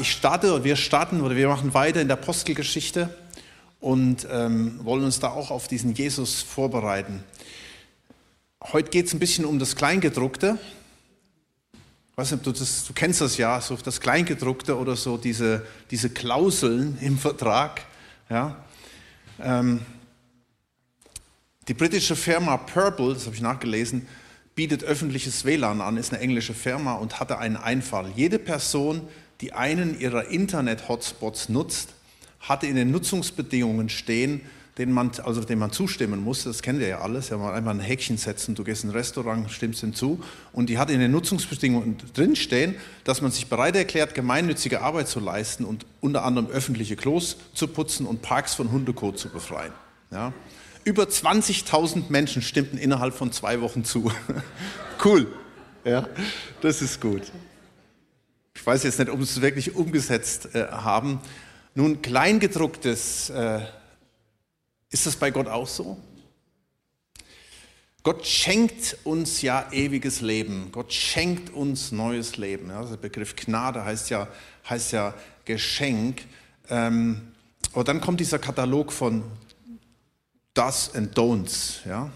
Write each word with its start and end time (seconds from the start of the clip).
Ich 0.00 0.12
starte, 0.12 0.62
wir 0.62 0.76
starten 0.76 1.22
oder 1.22 1.34
wir 1.34 1.48
machen 1.48 1.74
weiter 1.74 2.00
in 2.00 2.06
der 2.06 2.18
Apostelgeschichte 2.18 3.12
und 3.80 4.28
ähm, 4.30 4.78
wollen 4.84 5.04
uns 5.04 5.18
da 5.18 5.28
auch 5.28 5.50
auf 5.50 5.66
diesen 5.66 5.92
Jesus 5.92 6.40
vorbereiten. 6.40 7.24
Heute 8.72 8.90
geht 8.90 9.06
es 9.06 9.12
ein 9.12 9.18
bisschen 9.18 9.44
um 9.44 9.58
das 9.58 9.74
Kleingedruckte. 9.74 10.56
Ich 12.12 12.16
weiß 12.16 12.30
nicht, 12.30 12.46
du, 12.46 12.52
das, 12.52 12.86
du 12.86 12.92
kennst 12.92 13.20
das 13.20 13.38
ja, 13.38 13.60
so 13.60 13.76
das 13.76 14.00
Kleingedruckte 14.00 14.78
oder 14.78 14.94
so 14.94 15.16
diese, 15.16 15.66
diese 15.90 16.10
Klauseln 16.10 16.96
im 17.00 17.18
Vertrag. 17.18 17.82
Ja. 18.30 18.56
Ähm, 19.40 19.80
die 21.66 21.74
britische 21.74 22.14
Firma 22.14 22.56
Purple, 22.56 23.14
das 23.14 23.26
habe 23.26 23.34
ich 23.34 23.42
nachgelesen, 23.42 24.06
bietet 24.54 24.84
öffentliches 24.84 25.44
WLAN 25.44 25.80
an, 25.80 25.96
ist 25.96 26.12
eine 26.12 26.22
englische 26.22 26.54
Firma 26.54 26.94
und 26.94 27.18
hatte 27.18 27.38
einen 27.38 27.56
Einfall. 27.56 28.12
Jede 28.14 28.38
Person, 28.38 29.08
die 29.40 29.52
einen 29.52 29.98
ihrer 29.98 30.28
Internet-Hotspots 30.28 31.48
nutzt, 31.48 31.90
hatte 32.40 32.66
in 32.66 32.76
den 32.76 32.90
Nutzungsbedingungen 32.90 33.88
stehen, 33.88 34.42
denen 34.78 34.92
man, 34.92 35.10
also 35.24 35.42
denen 35.42 35.58
man 35.58 35.72
zustimmen 35.72 36.22
muss, 36.22 36.44
das 36.44 36.62
kennt 36.62 36.80
ihr 36.80 36.88
ja 36.88 37.00
alles, 37.00 37.30
ja, 37.30 37.36
man 37.36 37.52
einfach 37.52 37.72
ein 37.72 37.80
Häkchen 37.80 38.16
setzen, 38.16 38.54
du 38.54 38.62
gehst 38.62 38.84
in 38.84 38.90
ein 38.90 38.96
Restaurant, 38.96 39.50
stimmst 39.50 39.80
hinzu, 39.80 40.20
und 40.52 40.68
die 40.68 40.78
hat 40.78 40.88
in 40.90 41.00
den 41.00 41.10
Nutzungsbedingungen 41.10 41.96
drinstehen, 42.14 42.76
dass 43.02 43.20
man 43.20 43.32
sich 43.32 43.48
bereit 43.48 43.74
erklärt, 43.74 44.14
gemeinnützige 44.14 44.80
Arbeit 44.80 45.08
zu 45.08 45.18
leisten 45.18 45.64
und 45.64 45.84
unter 46.00 46.24
anderem 46.24 46.48
öffentliche 46.48 46.94
Klos 46.94 47.36
zu 47.54 47.66
putzen 47.66 48.06
und 48.06 48.22
Parks 48.22 48.54
von 48.54 48.70
Hundekot 48.70 49.18
zu 49.18 49.28
befreien. 49.30 49.72
Ja. 50.12 50.32
Über 50.84 51.04
20.000 51.04 52.04
Menschen 52.08 52.40
stimmten 52.40 52.78
innerhalb 52.78 53.14
von 53.14 53.32
zwei 53.32 53.60
Wochen 53.60 53.84
zu. 53.84 54.12
cool. 55.04 55.26
Ja, 55.84 56.08
das 56.60 56.82
ist 56.82 57.00
gut. 57.00 57.22
Ich 58.58 58.66
weiß 58.66 58.82
jetzt 58.82 58.98
nicht, 58.98 59.08
ob 59.08 59.18
sie 59.18 59.24
es 59.24 59.40
wirklich 59.40 59.76
umgesetzt 59.76 60.52
äh, 60.52 60.66
haben. 60.66 61.20
Nun, 61.76 62.02
Kleingedrucktes, 62.02 63.30
äh, 63.30 63.60
ist 64.90 65.06
das 65.06 65.14
bei 65.14 65.30
Gott 65.30 65.46
auch 65.46 65.68
so? 65.68 65.96
Gott 68.02 68.26
schenkt 68.26 68.98
uns 69.04 69.42
ja 69.42 69.70
ewiges 69.70 70.22
Leben. 70.22 70.70
Gott 70.72 70.92
schenkt 70.92 71.50
uns 71.50 71.92
neues 71.92 72.36
Leben. 72.36 72.68
Ja, 72.70 72.82
der 72.82 72.96
Begriff 72.96 73.36
Gnade 73.36 73.84
heißt 73.84 74.10
ja, 74.10 74.26
heißt 74.68 74.90
ja 74.90 75.14
Geschenk. 75.44 76.24
Ähm, 76.68 77.28
aber 77.72 77.84
dann 77.84 78.00
kommt 78.00 78.18
dieser 78.18 78.40
Katalog 78.40 78.92
von 78.92 79.22
Does 80.52 80.92
and 80.96 81.16
Don'ts. 81.16 81.86
Ja? 81.88 82.10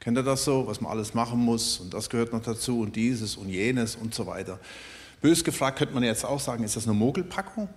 Kennt 0.00 0.16
ihr 0.16 0.22
das 0.22 0.44
so, 0.44 0.66
was 0.66 0.80
man 0.80 0.92
alles 0.92 1.12
machen 1.12 1.38
muss 1.38 1.78
und 1.78 1.92
das 1.92 2.08
gehört 2.08 2.32
noch 2.32 2.42
dazu 2.42 2.80
und 2.80 2.96
dieses 2.96 3.36
und 3.36 3.50
jenes 3.50 3.96
und 3.96 4.14
so 4.14 4.26
weiter. 4.26 4.58
Bös 5.20 5.44
gefragt 5.44 5.78
könnte 5.78 5.94
man 5.94 6.02
jetzt 6.02 6.24
auch 6.24 6.40
sagen, 6.40 6.64
ist 6.64 6.76
das 6.76 6.86
eine 6.86 6.94
Mogelpackung? 6.94 7.68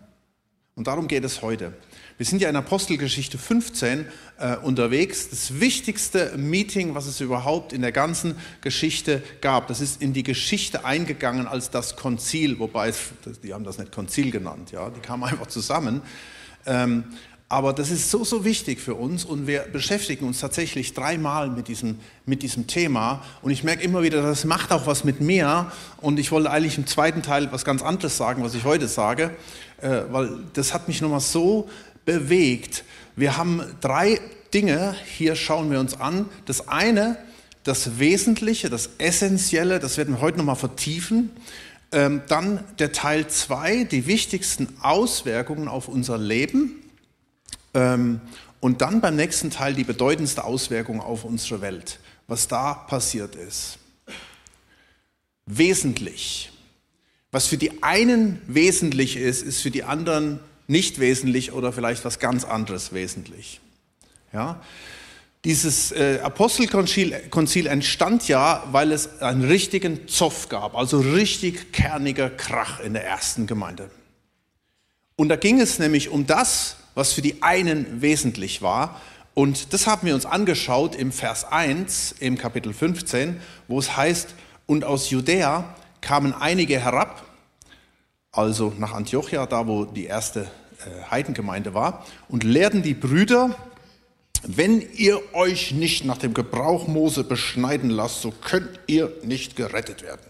Und 0.80 0.88
darum 0.88 1.09
geht 1.09 1.26
es 1.26 1.42
heute. 1.42 1.73
Wir 2.16 2.26
sind 2.26 2.42
ja 2.42 2.50
in 2.50 2.56
Apostelgeschichte 2.56 3.38
15 3.38 4.06
äh, 4.38 4.56
unterwegs. 4.58 5.30
Das 5.30 5.60
wichtigste 5.60 6.38
Meeting, 6.38 6.95
was 6.95 7.06
es 7.06 7.20
überhaupt 7.20 7.73
in 7.73 7.82
der 7.82 7.92
ganzen 7.92 8.36
Geschichte 8.62 9.22
gab. 9.42 9.67
Das 9.67 9.82
ist 9.82 10.02
in 10.02 10.14
die 10.14 10.23
Geschichte 10.23 10.86
eingegangen 10.86 11.48
als 11.48 11.70
das 11.70 11.98
Konzil, 11.98 12.60
wobei 12.60 12.88
es, 12.88 13.10
die 13.44 13.54
haben 13.54 13.66
das 13.66 13.78
nicht 13.78 13.92
Konzil 13.92 14.32
genannt, 14.32 14.72
ja, 14.72 14.90
die 14.90 15.02
kamen 15.02 15.26
einfach 15.26 15.48
zusammen. 15.48 16.02
Ähm, 16.66 17.04
aber 17.52 17.73
das 17.73 17.89
ist 17.89 18.11
so, 18.11 18.23
so 18.23 18.45
wichtig 18.45 18.80
für 18.80 18.94
uns 18.94 19.25
und 19.25 19.47
wir 19.47 19.61
beschäftigen 19.61 20.28
uns 20.28 20.39
tatsächlich 20.39 20.94
dreimal 20.94 21.50
mit 21.50 21.67
diesem, 21.67 21.97
mit 22.28 22.44
diesem 22.44 22.67
Thema. 22.67 23.23
Und 23.42 23.50
ich 23.50 23.64
merke 23.64 23.83
immer 23.83 24.03
wieder, 24.03 24.22
das 24.22 24.45
macht 24.45 24.72
auch 24.72 24.86
was 24.86 25.03
mit 25.03 25.19
mir. 25.19 25.72
Und 25.97 26.20
ich 26.20 26.31
wollte 26.31 26.52
eigentlich 26.52 26.77
im 26.77 26.86
zweiten 26.86 27.23
Teil 27.23 27.52
was 27.52 27.66
ganz 27.66 27.81
anderes 27.81 28.17
sagen, 28.17 28.44
was 28.44 28.53
ich 28.53 28.66
heute 28.66 28.88
sage, 28.88 29.31
äh, 29.81 30.02
weil 30.11 30.30
das 30.53 30.75
hat 30.75 30.88
mich 30.88 31.02
nochmal 31.02 31.22
so 31.22 31.67
bewegt. 32.05 32.83
Wir 33.16 33.36
haben 33.36 33.64
drei 33.81 34.22
Dinge, 34.53 34.95
hier 35.17 35.36
schauen 35.36 35.72
wir 35.72 35.80
uns 35.80 36.00
an. 36.00 36.25
Das 36.45 36.67
eine, 36.67 37.17
das 37.64 37.98
Wesentliche, 37.98 38.70
das 38.70 38.92
Essentielle, 38.99 39.80
das 39.80 39.98
werden 39.98 40.14
wir 40.14 40.21
heute 40.21 40.38
nochmal 40.38 40.55
vertiefen. 40.55 41.32
Ähm, 41.92 42.21
dann 42.27 42.64
der 42.77 42.92
Teil 42.92 43.26
zwei, 43.26 43.86
die 43.86 44.05
wichtigsten 44.05 44.67
Auswirkungen 44.82 45.67
auf 45.67 45.88
unser 45.88 46.20
Leben. 46.20 46.79
Ähm, 47.74 48.22
und 48.60 48.82
dann 48.82 49.02
beim 49.02 49.16
nächsten 49.16 49.52
Teil 49.52 49.74
die 49.74 49.84
bedeutendste 49.84 50.44
Auswirkung 50.44 51.00
auf 51.02 51.24
unsere 51.24 51.62
Welt, 51.62 52.00
was 52.28 52.48
da 52.48 52.74
passiert 52.74 53.36
ist. 53.36 53.78
Wesentlich. 55.46 56.52
Was 57.32 57.48
für 57.48 57.58
die 57.58 57.84
einen 57.84 58.42
wesentlich 58.48 59.16
ist, 59.16 59.44
ist 59.44 59.62
für 59.62 59.72
die 59.72 59.84
anderen 59.84 60.40
nicht 60.68 61.00
wesentlich 61.00 61.52
oder 61.52 61.72
vielleicht 61.72 62.06
was 62.06 62.20
ganz 62.20 62.44
anderes 62.44 62.94
wesentlich. 62.94 63.62
Ja? 64.34 64.62
Dieses 65.46 65.92
äh, 65.92 66.20
Apostelkonzil 66.22 67.68
entstand 67.68 68.28
ja, 68.28 68.64
weil 68.72 68.92
es 68.92 69.22
einen 69.22 69.46
richtigen 69.46 70.08
Zoff 70.08 70.50
gab, 70.50 70.76
also 70.76 71.00
richtig 71.00 71.72
kerniger 71.72 72.30
Krach 72.30 72.82
in 72.82 72.94
der 72.94 73.06
ersten 73.06 73.48
Gemeinde. 73.48 73.90
Und 75.16 75.30
da 75.30 75.38
ging 75.38 75.62
es 75.62 75.80
nämlich 75.80 76.10
um 76.10 76.28
das, 76.28 76.76
was 76.99 77.14
für 77.14 77.21
die 77.21 77.42
einen 77.42 78.02
wesentlich 78.02 78.61
war. 78.61 78.99
Und 79.33 79.71
das 79.71 79.87
haben 79.87 80.05
wir 80.05 80.14
uns 80.14 80.26
angeschaut 80.26 80.95
im 80.95 81.14
Vers 81.14 81.45
1 81.45 82.15
im 82.20 82.37
Kapitel 82.37 82.73
15, 82.73 83.39
wo 83.70 83.80
es 83.80 83.95
heißt, 83.95 84.36
und 84.65 84.83
aus 84.83 85.09
Judäa 85.09 85.73
kamen 86.02 86.33
einige 86.33 86.77
herab, 86.77 87.23
also 88.33 88.73
nach 88.77 88.93
Antiochia, 88.93 89.45
da 89.45 89.65
wo 89.65 89.86
die 89.86 90.08
erste 90.08 90.42
äh, 90.42 91.09
Heidengemeinde 91.09 91.73
war, 91.73 92.05
und 92.27 92.43
lehrten 92.43 92.83
die 92.83 92.93
Brüder, 92.93 93.55
wenn 94.45 94.82
ihr 94.95 95.21
euch 95.33 95.71
nicht 95.71 96.04
nach 96.04 96.17
dem 96.17 96.33
Gebrauch 96.33 96.89
Mose 96.89 97.23
beschneiden 97.23 97.89
lasst, 97.89 98.21
so 98.21 98.32
könnt 98.32 98.77
ihr 98.88 99.09
nicht 99.23 99.55
gerettet 99.55 100.04
werden. 100.04 100.26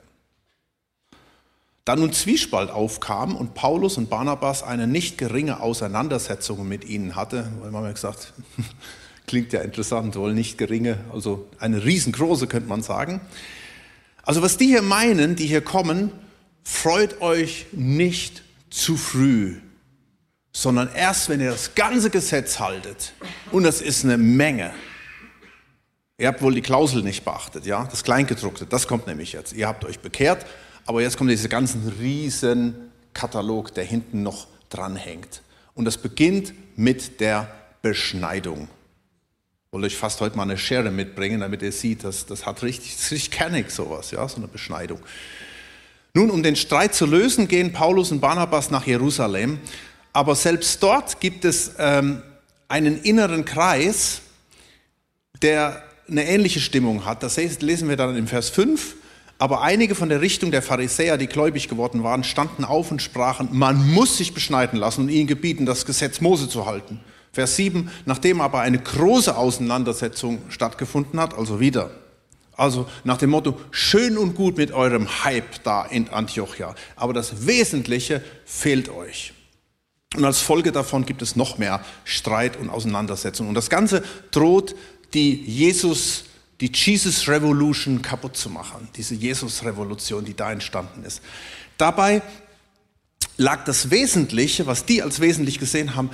Da 1.86 1.96
nun 1.96 2.14
Zwiespalt 2.14 2.70
aufkam 2.70 3.36
und 3.36 3.54
Paulus 3.54 3.98
und 3.98 4.10
Barnabas 4.10 4.64
eine 4.64 4.86
nicht 4.86 5.18
geringe 5.18 5.60
Auseinandersetzung 5.60 6.68
mit 6.68 6.86
ihnen 6.86 7.16
hatte, 7.16 7.52
weil 7.62 7.72
man 7.72 7.86
hat 7.86 7.96
gesagt, 7.96 8.34
klingt 9.28 9.54
ja 9.54 9.62
interessant, 9.62 10.16
wohl 10.16 10.34
nicht 10.34 10.58
geringe, 10.58 10.98
also 11.14 11.48
eine 11.60 11.84
riesengroße 11.84 12.48
könnte 12.48 12.70
man 12.70 12.82
sagen. 12.82 13.22
Also 14.24 14.42
was 14.42 14.58
die 14.58 14.68
hier 14.68 14.82
meinen, 14.82 15.36
die 15.36 15.48
hier 15.48 15.62
kommen, 15.62 16.12
freut 16.64 17.22
euch 17.22 17.68
nicht 17.72 18.44
zu 18.70 18.98
früh, 18.98 19.56
sondern 20.52 20.90
erst, 20.94 21.30
wenn 21.30 21.40
ihr 21.40 21.52
das 21.52 21.76
ganze 21.76 22.10
Gesetz 22.10 22.60
haltet. 22.60 23.14
Und 23.52 23.64
das 23.64 23.82
ist 23.82 24.04
eine 24.04 24.18
Menge. 24.18 24.72
Ihr 26.18 26.28
habt 26.28 26.42
wohl 26.42 26.54
die 26.54 26.62
Klausel 26.62 27.02
nicht 27.02 27.24
beachtet, 27.24 27.66
ja? 27.66 27.86
Das 27.86 28.04
Kleingedruckte, 28.04 28.66
das 28.66 28.88
kommt 28.88 29.08
nämlich 29.08 29.32
jetzt. 29.32 29.54
Ihr 29.54 29.68
habt 29.68 29.86
euch 29.86 30.00
bekehrt, 30.00 30.46
aber 30.90 31.04
jetzt 31.04 31.18
kommt 31.18 31.30
dieser 31.30 31.50
ganzen 31.50 31.88
riesen 32.02 32.74
Katalog, 33.14 33.76
der 33.76 33.84
hinten 33.84 34.24
noch 34.24 34.48
dranhängt. 34.72 35.44
Und 35.76 35.86
das 35.86 36.00
beginnt 36.00 36.52
mit 36.76 37.22
der 37.22 37.48
Beschneidung. 37.84 38.70
Wollte 39.70 39.86
euch 39.86 39.96
fast 39.96 40.20
heute 40.20 40.36
mal 40.36 40.42
eine 40.42 40.58
Schere 40.58 40.90
mitbringen, 40.90 41.42
damit 41.42 41.62
ihr 41.62 41.72
seht, 41.72 42.04
dass 42.04 42.26
das 42.26 42.48
hat 42.48 42.64
richtig, 42.64 42.92
das 42.96 43.04
ist 43.04 43.12
richtig 43.12 43.30
kernig 43.30 43.70
sowas, 43.70 44.10
ja, 44.10 44.28
so 44.28 44.38
eine 44.38 44.48
Beschneidung. 44.48 45.00
Nun, 46.16 46.32
um 46.32 46.42
den 46.42 46.56
Streit 46.56 46.96
zu 46.96 47.06
lösen, 47.06 47.48
gehen 47.48 47.72
Paulus 47.72 48.12
und 48.12 48.20
Barnabas 48.20 48.72
nach 48.72 48.88
Jerusalem. 48.88 49.60
Aber 50.12 50.34
selbst 50.34 50.82
dort 50.82 51.20
gibt 51.20 51.46
es 51.46 51.74
ähm, 51.78 52.24
einen 52.68 53.00
inneren 53.04 53.46
Kreis, 53.46 54.22
der 55.44 55.84
eine 56.10 56.28
ähnliche 56.28 56.60
Stimmung 56.60 57.06
hat. 57.06 57.22
Das 57.22 57.38
lesen 57.38 57.90
wir 57.90 57.96
dann 57.96 58.18
im 58.18 58.26
Vers 58.26 58.50
5. 58.50 58.96
Aber 59.40 59.62
einige 59.62 59.96
von 59.96 60.10
der 60.10 60.20
Richtung 60.20 60.52
der 60.52 60.62
Pharisäer, 60.62 61.18
die 61.18 61.28
gläubig 61.28 61.70
geworden 61.70 62.04
waren, 62.04 62.26
standen 62.26 62.66
auf 62.66 62.92
und 62.92 63.02
sprachen, 63.02 63.48
man 63.54 63.92
muss 63.94 64.18
sich 64.18 64.34
beschneiden 64.34 64.78
lassen 64.78 65.04
und 65.04 65.10
ihnen 65.10 65.28
gebieten, 65.28 65.66
das 65.66 65.86
Gesetz 65.86 66.20
Mose 66.20 66.50
zu 66.50 66.66
halten. 66.66 67.00
Vers 67.32 67.56
7, 67.56 67.90
nachdem 68.06 68.42
aber 68.42 68.60
eine 68.60 68.80
große 68.80 69.36
Auseinandersetzung 69.36 70.42
stattgefunden 70.50 71.20
hat, 71.22 71.38
also 71.38 71.62
wieder. 71.62 71.92
Also 72.58 72.88
nach 73.06 73.18
dem 73.18 73.30
Motto, 73.30 73.58
schön 73.72 74.18
und 74.18 74.36
gut 74.36 74.58
mit 74.58 74.74
eurem 74.74 75.08
Hype 75.24 75.64
da 75.64 75.86
in 75.86 76.10
Antiochia, 76.10 76.76
aber 76.98 77.14
das 77.14 77.48
Wesentliche 77.48 78.22
fehlt 78.44 78.90
euch. 78.90 79.32
Und 80.18 80.26
als 80.26 80.42
Folge 80.42 80.74
davon 80.74 81.06
gibt 81.06 81.22
es 81.22 81.38
noch 81.38 81.58
mehr 81.58 81.80
Streit 82.04 82.58
und 82.58 82.70
Auseinandersetzung. 82.70 83.48
Und 83.48 83.54
das 83.54 83.70
Ganze 83.70 84.04
droht 84.32 84.76
die 85.14 85.34
Jesus 85.36 86.26
die 86.62 86.72
Jesus 86.74 87.28
Revolution 87.28 88.02
kaputt 88.02 88.36
zu 88.36 88.50
machen, 88.50 88.90
diese 88.96 89.16
Jesus-Revolution, 89.16 90.26
die 90.26 90.36
da 90.36 90.52
entstanden 90.52 91.04
ist. 91.04 91.22
Dabei 91.78 92.22
lag 93.38 93.64
das 93.64 93.90
Wesentliche, 93.90 94.68
was 94.68 94.86
die 94.86 95.02
als 95.02 95.22
wesentlich 95.22 95.60
gesehen 95.60 95.96
haben, 95.96 96.10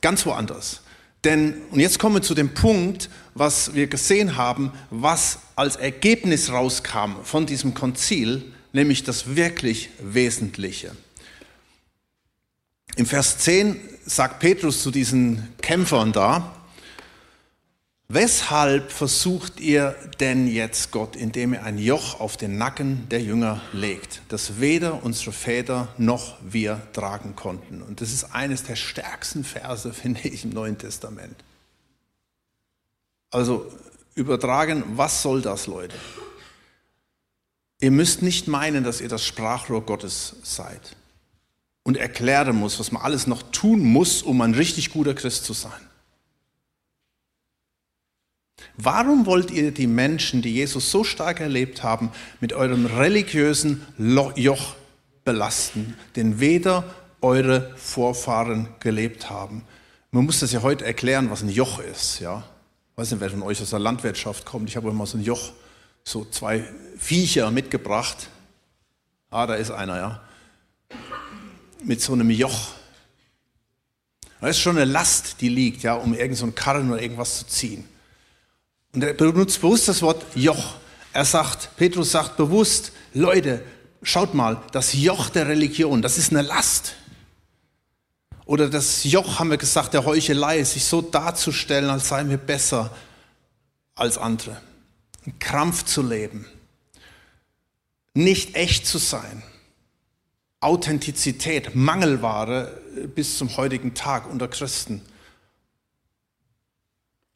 ganz 0.00 0.24
woanders. 0.24 0.80
Denn, 1.24 1.54
und 1.70 1.80
jetzt 1.80 1.98
kommen 1.98 2.16
wir 2.16 2.22
zu 2.22 2.34
dem 2.34 2.54
Punkt, 2.54 3.10
was 3.34 3.74
wir 3.74 3.88
gesehen 3.88 4.36
haben, 4.36 4.72
was 4.90 5.40
als 5.56 5.76
Ergebnis 5.76 6.50
rauskam 6.50 7.16
von 7.24 7.46
diesem 7.46 7.74
Konzil, 7.74 8.52
nämlich 8.72 9.04
das 9.04 9.36
wirklich 9.36 9.90
Wesentliche. 10.00 10.92
Im 12.96 13.04
Vers 13.04 13.38
10 13.38 13.78
sagt 14.06 14.40
Petrus 14.40 14.82
zu 14.82 14.90
diesen 14.90 15.48
Kämpfern 15.60 16.12
da, 16.12 16.55
Weshalb 18.08 18.92
versucht 18.92 19.58
ihr 19.58 19.96
denn 20.20 20.46
jetzt 20.46 20.92
Gott, 20.92 21.16
indem 21.16 21.54
ihr 21.54 21.64
ein 21.64 21.76
Joch 21.76 22.20
auf 22.20 22.36
den 22.36 22.56
Nacken 22.56 23.08
der 23.08 23.20
Jünger 23.20 23.60
legt, 23.72 24.22
das 24.28 24.60
weder 24.60 25.02
unsere 25.02 25.32
Väter 25.32 25.88
noch 25.98 26.36
wir 26.40 26.80
tragen 26.92 27.34
konnten? 27.34 27.82
Und 27.82 28.00
das 28.00 28.12
ist 28.12 28.32
eines 28.32 28.62
der 28.62 28.76
stärksten 28.76 29.42
Verse, 29.42 29.92
finde 29.92 30.28
ich, 30.28 30.44
im 30.44 30.50
Neuen 30.50 30.78
Testament. 30.78 31.34
Also 33.30 33.72
übertragen, 34.14 34.84
was 34.94 35.22
soll 35.22 35.42
das, 35.42 35.66
Leute? 35.66 35.96
Ihr 37.80 37.90
müsst 37.90 38.22
nicht 38.22 38.46
meinen, 38.46 38.84
dass 38.84 39.00
ihr 39.00 39.08
das 39.08 39.24
Sprachrohr 39.24 39.82
Gottes 39.82 40.36
seid 40.44 40.94
und 41.82 41.96
erklären 41.96 42.56
muss, 42.56 42.78
was 42.78 42.92
man 42.92 43.02
alles 43.02 43.26
noch 43.26 43.42
tun 43.50 43.80
muss, 43.80 44.22
um 44.22 44.40
ein 44.42 44.54
richtig 44.54 44.92
guter 44.92 45.12
Christ 45.12 45.44
zu 45.44 45.52
sein. 45.52 45.85
Warum 48.78 49.24
wollt 49.24 49.50
ihr 49.50 49.70
die 49.70 49.86
Menschen, 49.86 50.42
die 50.42 50.52
Jesus 50.52 50.90
so 50.90 51.02
stark 51.02 51.40
erlebt 51.40 51.82
haben, 51.82 52.10
mit 52.40 52.52
eurem 52.52 52.86
religiösen 52.86 53.86
Joch 53.98 54.74
belasten, 55.24 55.96
den 56.14 56.40
weder 56.40 56.84
eure 57.22 57.72
Vorfahren 57.76 58.68
gelebt 58.80 59.30
haben? 59.30 59.62
Man 60.10 60.26
muss 60.26 60.40
das 60.40 60.52
ja 60.52 60.62
heute 60.62 60.84
erklären, 60.84 61.30
was 61.30 61.42
ein 61.42 61.48
Joch 61.48 61.78
ist. 61.78 62.20
Ja? 62.20 62.44
Ich 62.92 62.98
weiß 62.98 63.10
nicht, 63.12 63.20
wer 63.20 63.30
von 63.30 63.42
euch 63.42 63.60
aus 63.62 63.70
der 63.70 63.78
Landwirtschaft 63.78 64.44
kommt. 64.44 64.68
Ich 64.68 64.76
habe 64.76 64.90
immer 64.90 65.06
so 65.06 65.16
ein 65.16 65.24
Joch, 65.24 65.52
so 66.04 66.26
zwei 66.26 66.64
Viecher 66.98 67.50
mitgebracht. 67.50 68.28
Ah, 69.30 69.46
da 69.46 69.54
ist 69.54 69.70
einer, 69.70 69.96
ja. 69.96 70.20
Mit 71.82 72.00
so 72.00 72.12
einem 72.12 72.30
Joch. 72.30 72.72
Das 74.40 74.50
ist 74.50 74.60
schon 74.60 74.76
eine 74.76 74.84
Last, 74.84 75.40
die 75.40 75.48
liegt, 75.48 75.82
ja, 75.82 75.94
um 75.94 76.12
irgendeinen 76.12 76.36
so 76.36 76.50
Karren 76.52 76.90
oder 76.90 77.00
irgendwas 77.00 77.38
zu 77.38 77.46
ziehen. 77.46 77.84
Und 78.96 79.04
er 79.04 79.12
benutzt 79.12 79.60
bewusst 79.60 79.88
das 79.88 80.00
Wort 80.00 80.24
Joch. 80.34 80.76
Er 81.12 81.26
sagt, 81.26 81.76
Petrus 81.76 82.12
sagt 82.12 82.38
bewusst, 82.38 82.92
Leute, 83.12 83.62
schaut 84.02 84.32
mal, 84.32 84.62
das 84.72 84.94
Joch 84.94 85.28
der 85.28 85.48
Religion, 85.48 86.00
das 86.00 86.16
ist 86.16 86.32
eine 86.32 86.40
Last. 86.40 86.94
Oder 88.46 88.70
das 88.70 89.04
Joch, 89.04 89.38
haben 89.38 89.50
wir 89.50 89.58
gesagt, 89.58 89.92
der 89.92 90.06
Heuchelei, 90.06 90.64
sich 90.64 90.86
so 90.86 91.02
darzustellen, 91.02 91.90
als 91.90 92.08
seien 92.08 92.30
wir 92.30 92.38
besser 92.38 92.90
als 93.94 94.16
andere. 94.16 94.62
Ein 95.26 95.38
Krampf 95.40 95.84
zu 95.84 96.00
leben. 96.00 96.46
Nicht 98.14 98.56
echt 98.56 98.86
zu 98.86 98.96
sein. 98.96 99.42
Authentizität, 100.60 101.74
Mangelware 101.74 102.80
bis 103.14 103.36
zum 103.36 103.54
heutigen 103.58 103.92
Tag 103.92 104.26
unter 104.30 104.48
Christen 104.48 105.02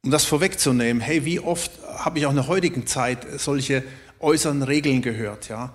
um 0.05 0.11
das 0.11 0.25
vorwegzunehmen, 0.25 1.01
hey, 1.03 1.25
wie 1.25 1.41
oft 1.41 1.71
habe 1.87 2.19
ich 2.19 2.27
auch 2.27 2.31
in 2.31 2.37
der 2.37 2.47
heutigen 2.47 2.87
Zeit 2.87 3.27
solche 3.39 3.85
äußeren 4.19 4.63
Regeln 4.63 5.03
gehört, 5.03 5.49
ja, 5.49 5.75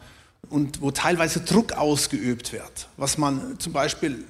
und 0.50 0.81
wo 0.81 0.92
teilweise 0.92 1.42
Druck 1.42 1.74
ausgeübt 1.74 2.54
wird, 2.54 2.88
was 2.98 3.18
man 3.18 3.60
zum 3.60 3.74
Beispiel 3.74 4.24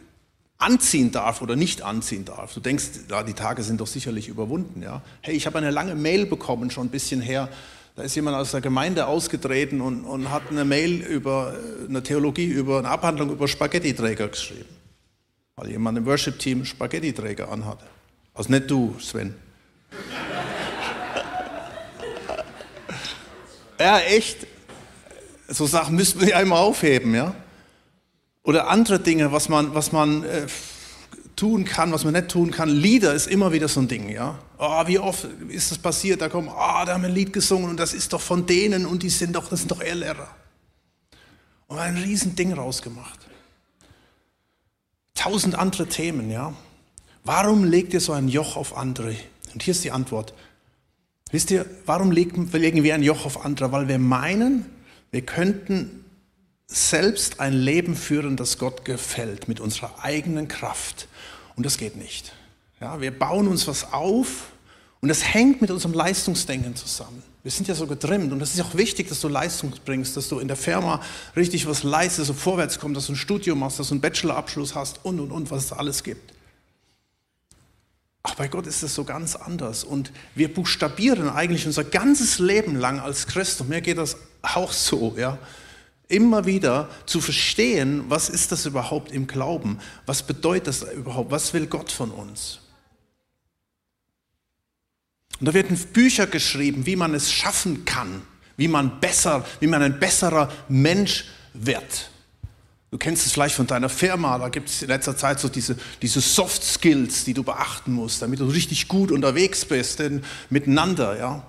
anziehen 0.57 1.11
darf 1.11 1.41
oder 1.41 1.55
nicht 1.55 1.81
anziehen 1.81 2.23
darf. 2.23 2.53
Du 2.53 2.61
denkst, 2.61 2.85
ja, 3.09 3.23
die 3.23 3.33
Tage 3.33 3.61
sind 3.63 3.81
doch 3.81 3.87
sicherlich 3.87 4.29
überwunden, 4.29 4.81
ja. 4.81 5.01
Hey, 5.21 5.35
ich 5.35 5.45
habe 5.45 5.57
eine 5.57 5.71
lange 5.71 5.95
Mail 5.95 6.25
bekommen, 6.25 6.71
schon 6.71 6.87
ein 6.87 6.91
bisschen 6.91 7.21
her, 7.21 7.49
da 7.95 8.03
ist 8.03 8.15
jemand 8.15 8.35
aus 8.35 8.51
der 8.51 8.59
Gemeinde 8.59 9.07
ausgetreten 9.07 9.79
und, 9.79 10.03
und 10.03 10.29
hat 10.29 10.43
eine 10.49 10.65
Mail 10.65 11.01
über 11.01 11.55
eine 11.87 12.03
Theologie, 12.03 12.45
über 12.45 12.79
eine 12.79 12.89
Abhandlung 12.89 13.31
über 13.31 13.47
Spaghetti-Träger 13.47 14.27
geschrieben. 14.27 14.75
Weil 15.55 15.69
jemand 15.69 15.97
im 15.97 16.05
Worship-Team 16.05 16.65
Spaghetti-Träger 16.65 17.49
anhatte. 17.49 17.85
Also 18.33 18.51
nicht 18.51 18.69
du, 18.69 18.95
Sven. 18.99 19.33
Ja, 23.85 23.99
echt. 23.99 24.47
So 25.47 25.67
Sachen 25.67 25.95
müssten 25.95 26.19
wir 26.19 26.29
ja 26.29 26.39
immer 26.39 26.57
aufheben, 26.57 27.13
ja. 27.13 27.35
Oder 28.41 28.67
andere 28.67 28.99
Dinge, 28.99 29.31
was 29.31 29.47
man, 29.47 29.75
was 29.75 29.91
man 29.91 30.23
äh, 30.23 30.47
tun 31.35 31.65
kann, 31.65 31.91
was 31.91 32.03
man 32.03 32.13
nicht 32.13 32.29
tun 32.29 32.49
kann. 32.49 32.67
Lieder 32.67 33.13
ist 33.13 33.27
immer 33.27 33.51
wieder 33.51 33.67
so 33.67 33.81
ein 33.81 33.87
Ding, 33.87 34.09
ja. 34.09 34.39
Oh, 34.57 34.87
wie 34.87 34.97
oft 34.97 35.27
ist 35.49 35.69
das 35.69 35.77
passiert? 35.77 36.19
Da 36.19 36.29
kommen, 36.29 36.49
ah, 36.49 36.81
oh, 36.81 36.85
da 36.87 36.93
haben 36.93 37.03
wir 37.03 37.09
ein 37.09 37.13
Lied 37.13 37.31
gesungen 37.31 37.69
und 37.69 37.79
das 37.79 37.93
ist 37.93 38.11
doch 38.11 38.21
von 38.21 38.47
denen 38.47 38.87
und 38.87 39.03
die 39.03 39.11
sind 39.11 39.35
doch, 39.35 39.49
das 39.49 39.59
sind 39.59 39.69
doch 39.69 39.81
Irrlehrer. 39.83 40.29
Und 41.67 41.77
ein 41.77 41.95
Riesending 41.95 42.53
rausgemacht. 42.53 43.19
Tausend 45.13 45.53
andere 45.53 45.85
Themen, 45.85 46.31
ja. 46.31 46.55
Warum 47.23 47.63
legt 47.63 47.93
ihr 47.93 48.01
so 48.01 48.13
ein 48.13 48.29
Joch 48.29 48.55
auf 48.55 48.75
andere? 48.75 49.15
Und 49.53 49.61
hier 49.61 49.73
ist 49.73 49.83
die 49.83 49.91
Antwort. 49.91 50.33
Wisst 51.35 51.51
ihr, 51.51 51.65
warum 51.85 52.11
legen 52.11 52.53
wir 52.53 52.95
ein 52.95 53.03
Joch 53.03 53.25
auf 53.25 53.43
andere? 53.43 53.73
Weil 53.73 53.89
wir 53.89 53.99
meinen, 53.99 54.65
wir 55.11 55.21
könnten 55.21 56.05
selbst 56.65 57.41
ein 57.41 57.51
Leben 57.51 57.97
führen, 57.97 58.37
das 58.37 58.57
Gott 58.57 58.85
gefällt, 58.85 59.49
mit 59.49 59.59
unserer 59.59 60.01
eigenen 60.01 60.47
Kraft. 60.47 61.09
Und 61.57 61.65
das 61.65 61.77
geht 61.77 61.97
nicht. 61.97 62.31
Ja, 62.79 63.01
wir 63.01 63.11
bauen 63.11 63.49
uns 63.49 63.67
was 63.67 63.91
auf 63.91 64.53
und 65.01 65.09
das 65.09 65.33
hängt 65.33 65.59
mit 65.59 65.71
unserem 65.71 65.93
Leistungsdenken 65.93 66.73
zusammen. 66.77 67.21
Wir 67.43 67.51
sind 67.51 67.67
ja 67.67 67.75
so 67.75 67.85
getrimmt 67.85 68.31
und 68.31 68.41
es 68.41 68.53
ist 68.53 68.61
auch 68.61 68.75
wichtig, 68.75 69.09
dass 69.09 69.19
du 69.19 69.27
Leistung 69.27 69.73
bringst, 69.83 70.15
dass 70.15 70.29
du 70.29 70.39
in 70.39 70.47
der 70.47 70.55
Firma 70.55 71.01
richtig 71.35 71.67
was 71.67 71.83
leistest, 71.83 72.19
dass 72.19 72.27
du 72.27 72.33
vorwärts 72.41 72.79
kommst, 72.79 72.95
dass 72.95 73.07
du 73.07 73.11
ein 73.11 73.17
Studium 73.17 73.59
machst, 73.59 73.77
dass 73.77 73.89
du 73.89 73.95
einen 73.95 74.01
Bachelorabschluss 74.01 74.73
hast 74.73 75.03
und 75.03 75.19
und 75.19 75.31
und, 75.31 75.51
was 75.51 75.65
es 75.65 75.73
alles 75.73 76.01
gibt. 76.01 76.34
Ach, 78.27 78.33
bei 78.33 78.47
Gott 78.47 78.65
ist 78.65 78.81
es 78.81 78.95
so 78.95 79.03
ganz 79.03 79.35
anders. 79.35 79.83
Und 79.83 80.11
wir 80.33 80.51
buchstabieren 80.51 81.29
eigentlich 81.29 81.67
unser 81.67 81.83
ganzes 81.83 82.39
Leben 82.39 82.75
lang 82.75 82.99
als 82.99 83.27
Christ. 83.27 83.61
Und 83.61 83.69
mir 83.69 83.81
geht 83.81 83.99
das 83.99 84.17
auch 84.41 84.71
so, 84.71 85.13
ja. 85.15 85.37
Immer 86.07 86.47
wieder 86.47 86.89
zu 87.05 87.21
verstehen, 87.21 88.05
was 88.09 88.29
ist 88.29 88.51
das 88.51 88.65
überhaupt 88.65 89.11
im 89.11 89.27
Glauben? 89.27 89.77
Was 90.07 90.23
bedeutet 90.23 90.67
das 90.67 90.81
überhaupt? 90.91 91.29
Was 91.29 91.53
will 91.53 91.67
Gott 91.67 91.91
von 91.91 92.09
uns? 92.09 92.61
Und 95.39 95.45
da 95.47 95.53
werden 95.53 95.77
Bücher 95.93 96.25
geschrieben, 96.25 96.87
wie 96.87 96.95
man 96.95 97.13
es 97.13 97.31
schaffen 97.31 97.85
kann, 97.85 98.23
wie 98.57 98.67
man 98.67 98.99
besser, 98.99 99.45
wie 99.59 99.67
man 99.67 99.83
ein 99.83 99.99
besserer 99.99 100.51
Mensch 100.67 101.25
wird. 101.53 102.09
Du 102.91 102.97
kennst 102.97 103.25
es 103.25 103.33
vielleicht 103.33 103.55
von 103.55 103.67
deiner 103.67 103.89
Firma, 103.89 104.37
da 104.37 104.49
gibt 104.49 104.69
es 104.69 104.81
in 104.81 104.87
letzter 104.87 105.17
Zeit 105.17 105.39
so 105.39 105.49
diese, 105.49 105.75
diese 106.01 106.21
Soft 106.21 106.63
Skills, 106.63 107.25
die 107.25 107.33
du 107.33 107.43
beachten 107.43 107.91
musst, 107.91 108.21
damit 108.21 108.39
du 108.39 108.45
richtig 108.45 108.87
gut 108.87 109.11
unterwegs 109.11 109.65
bist 109.65 109.99
denn, 109.99 110.23
miteinander. 110.49 111.17
Ja? 111.17 111.43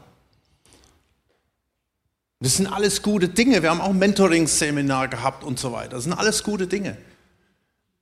Das 2.41 2.57
sind 2.57 2.67
alles 2.67 3.03
gute 3.03 3.29
Dinge. 3.29 3.63
Wir 3.63 3.71
haben 3.71 3.81
auch 3.81 3.91
ein 3.91 3.99
Mentoring-Seminar 3.99 5.09
gehabt 5.09 5.45
und 5.45 5.59
so 5.59 5.73
weiter. 5.73 5.91
Das 5.91 6.05
sind 6.05 6.15
alles 6.15 6.43
gute 6.43 6.67
Dinge. 6.67 6.97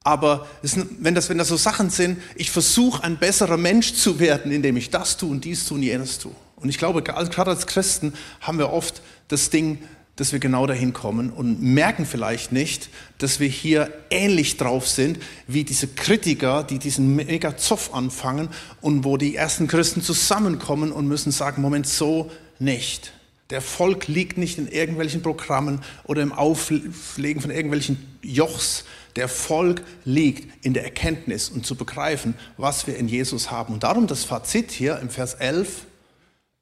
Aber 0.03 0.47
sind, 0.63 1.03
wenn, 1.03 1.15
das, 1.15 1.29
wenn 1.29 1.39
das 1.39 1.49
so 1.49 1.57
Sachen 1.57 1.89
sind, 1.89 2.21
ich 2.37 2.51
versuche 2.51 3.03
ein 3.03 3.17
besserer 3.17 3.57
Mensch 3.57 3.95
zu 3.95 4.21
werden, 4.21 4.53
indem 4.53 4.77
ich 4.77 4.91
das 4.91 5.17
tue 5.17 5.31
und 5.31 5.45
dies 5.45 5.67
tue 5.67 5.79
und 5.79 5.83
jenes 5.83 6.19
tue. 6.19 6.35
Und 6.57 6.69
ich 6.69 6.79
glaube, 6.79 7.03
gerade 7.03 7.51
als 7.51 7.67
Christen 7.67 8.13
haben 8.41 8.59
wir 8.59 8.71
oft 8.71 9.03
das 9.29 9.51
Ding, 9.51 9.83
dass 10.17 10.33
wir 10.33 10.39
genau 10.39 10.67
dahin 10.67 10.93
kommen 10.93 11.31
und 11.31 11.61
merken 11.61 12.07
vielleicht 12.07 12.53
nicht, 12.53 12.89
dass 13.19 13.41
wir 13.41 13.49
hier 13.49 13.93
ähnlich 14.11 14.57
drauf 14.57 14.87
sind 14.87 15.19
wie 15.49 15.65
diese 15.65 15.89
Kritiker, 15.89 16.63
die 16.63 16.79
diesen 16.79 17.17
mega 17.17 17.57
Zoff 17.57 17.93
anfangen 17.93 18.49
und 18.81 19.05
wo 19.05 19.17
die 19.17 19.35
ersten 19.35 19.67
Christen 19.67 20.03
zusammenkommen 20.03 20.93
und 20.93 21.09
müssen 21.09 21.33
sagen, 21.33 21.63
Moment, 21.63 21.87
so 21.87 22.31
nicht. 22.59 23.13
Der 23.51 23.61
Volk 23.61 24.07
liegt 24.09 24.39
nicht 24.39 24.59
in 24.59 24.69
irgendwelchen 24.69 25.21
Programmen 25.21 25.81
oder 26.05 26.23
im 26.23 26.33
Auflegen 26.33 27.43
von 27.43 27.51
irgendwelchen 27.51 28.19
Jochs. 28.23 28.85
Der 29.17 29.29
Volk 29.29 29.83
liegt 30.05 30.65
in 30.65 30.75
der 30.75 30.85
Erkenntnis 30.85 31.51
und 31.51 31.67
zu 31.67 31.75
begreifen, 31.75 32.35
was 32.57 32.87
wir 32.87 32.97
in 32.97 33.07
Jesus 33.07 33.51
haben. 33.51 33.75
Und 33.75 33.83
darum 33.83 34.07
das 34.07 34.25
Fazit 34.25 34.71
hier 34.71 34.99
im 34.99 35.11
Vers 35.11 35.35
11. 35.35 35.87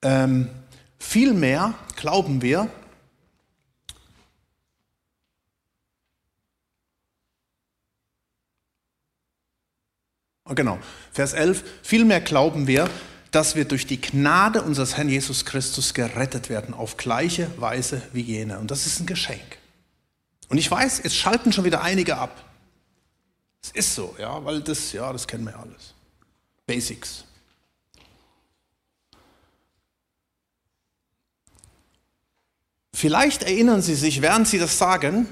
Ähm, 0.02 0.48
vielmehr 0.98 1.74
glauben 1.96 2.42
wir, 2.42 2.68
genau, 10.54 10.78
Vers 11.12 11.32
11. 11.32 11.64
Vielmehr 11.82 12.20
glauben 12.20 12.66
wir, 12.66 12.88
dass 13.30 13.56
wir 13.56 13.64
durch 13.64 13.86
die 13.86 14.00
Gnade 14.00 14.62
unseres 14.62 14.96
Herrn 14.96 15.08
Jesus 15.08 15.44
Christus 15.44 15.94
gerettet 15.94 16.50
werden, 16.50 16.74
auf 16.74 16.96
gleiche 16.96 17.50
Weise 17.58 18.02
wie 18.12 18.20
jene. 18.20 18.58
Und 18.58 18.70
das 18.70 18.86
ist 18.86 19.00
ein 19.00 19.06
Geschenk. 19.06 19.58
Und 20.48 20.58
ich 20.58 20.70
weiß, 20.70 21.00
jetzt 21.02 21.16
schalten 21.16 21.52
schon 21.52 21.64
wieder 21.64 21.82
einige 21.82 22.18
ab. 22.18 22.44
Es 23.62 23.70
ist 23.70 23.94
so, 23.94 24.14
ja, 24.18 24.44
weil 24.44 24.60
das, 24.60 24.92
ja, 24.92 25.10
das 25.12 25.26
kennen 25.26 25.44
wir 25.44 25.58
alles. 25.58 25.94
Basics. 26.66 27.24
Vielleicht 32.92 33.42
erinnern 33.42 33.80
Sie 33.80 33.94
sich, 33.94 34.20
während 34.20 34.46
Sie 34.46 34.58
das 34.58 34.76
sagen, 34.76 35.26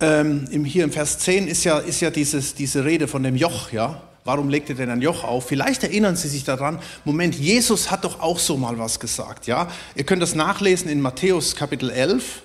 ähm, 0.00 0.46
im, 0.50 0.64
hier 0.64 0.84
im 0.84 0.92
Vers 0.92 1.18
10 1.18 1.48
ist 1.48 1.64
ja, 1.64 1.78
ist 1.78 2.00
ja 2.00 2.10
dieses, 2.10 2.54
diese 2.54 2.84
Rede 2.84 3.08
von 3.08 3.22
dem 3.22 3.36
Joch, 3.36 3.72
ja. 3.72 4.02
Warum 4.24 4.50
legt 4.50 4.68
ihr 4.68 4.74
denn 4.74 4.90
ein 4.90 5.00
Joch 5.00 5.24
auf? 5.24 5.48
Vielleicht 5.48 5.82
erinnern 5.82 6.14
Sie 6.14 6.28
sich 6.28 6.44
daran, 6.44 6.78
Moment, 7.04 7.34
Jesus 7.34 7.90
hat 7.90 8.04
doch 8.04 8.20
auch 8.20 8.38
so 8.38 8.56
mal 8.56 8.78
was 8.78 9.00
gesagt, 9.00 9.46
ja. 9.46 9.70
Ihr 9.94 10.04
könnt 10.04 10.22
das 10.22 10.34
nachlesen 10.34 10.88
in 10.88 11.00
Matthäus 11.00 11.56
Kapitel 11.56 11.90
11. 11.90 12.42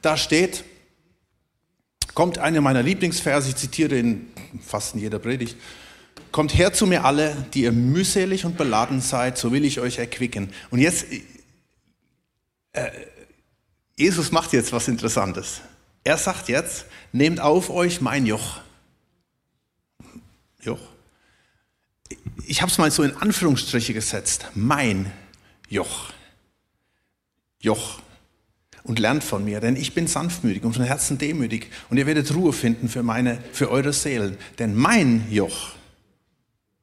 Da 0.00 0.16
steht, 0.16 0.64
kommt 2.14 2.38
einer 2.38 2.60
meiner 2.60 2.82
Lieblingsverse, 2.82 3.48
ich 3.48 3.56
zitiere 3.56 3.98
ihn 3.98 4.28
fast 4.64 4.94
in 4.94 5.00
jeder 5.00 5.18
Predigt. 5.18 5.56
Kommt 6.30 6.56
her 6.56 6.72
zu 6.72 6.86
mir 6.86 7.04
alle, 7.04 7.36
die 7.52 7.62
ihr 7.62 7.72
mühselig 7.72 8.44
und 8.44 8.56
beladen 8.56 9.00
seid, 9.00 9.38
so 9.38 9.52
will 9.52 9.64
ich 9.64 9.80
euch 9.80 9.98
erquicken. 9.98 10.52
Und 10.70 10.78
jetzt, 10.78 11.06
äh, 12.72 12.90
Jesus 13.96 14.30
macht 14.30 14.52
jetzt 14.52 14.72
was 14.72 14.88
Interessantes. 14.88 15.62
Er 16.08 16.16
sagt 16.16 16.48
jetzt, 16.48 16.86
nehmt 17.12 17.38
auf 17.38 17.68
euch 17.68 18.00
mein 18.00 18.24
Joch. 18.24 18.62
Joch. 20.62 20.80
Ich 22.46 22.62
habe 22.62 22.72
es 22.72 22.78
mal 22.78 22.90
so 22.90 23.02
in 23.02 23.14
Anführungsstriche 23.14 23.92
gesetzt. 23.92 24.46
Mein 24.54 25.12
Joch. 25.68 26.10
Joch. 27.60 28.00
Und 28.84 28.98
lernt 28.98 29.22
von 29.22 29.44
mir, 29.44 29.60
denn 29.60 29.76
ich 29.76 29.92
bin 29.92 30.06
sanftmütig 30.06 30.64
und 30.64 30.72
von 30.72 30.84
Herzen 30.84 31.18
demütig 31.18 31.70
und 31.90 31.98
ihr 31.98 32.06
werdet 32.06 32.34
Ruhe 32.34 32.54
finden 32.54 32.88
für, 32.88 33.02
meine, 33.02 33.44
für 33.52 33.70
eure 33.70 33.92
Seelen. 33.92 34.38
Denn 34.58 34.74
mein 34.74 35.30
Joch, 35.30 35.72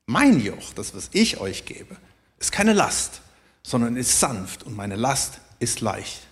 mein 0.05 0.39
Joch, 0.39 0.72
das 0.75 0.94
was 0.94 1.10
ich 1.13 1.39
euch 1.39 1.65
gebe, 1.65 1.98
ist 2.38 2.51
keine 2.51 2.74
Last, 2.74 3.22
sondern 3.63 3.96
ist 3.96 4.20
sanft 4.20 4.62
und 4.62 4.75
meine 4.75 4.96
Last 4.96 5.39
ist 5.58 5.82
leicht. 5.82 6.27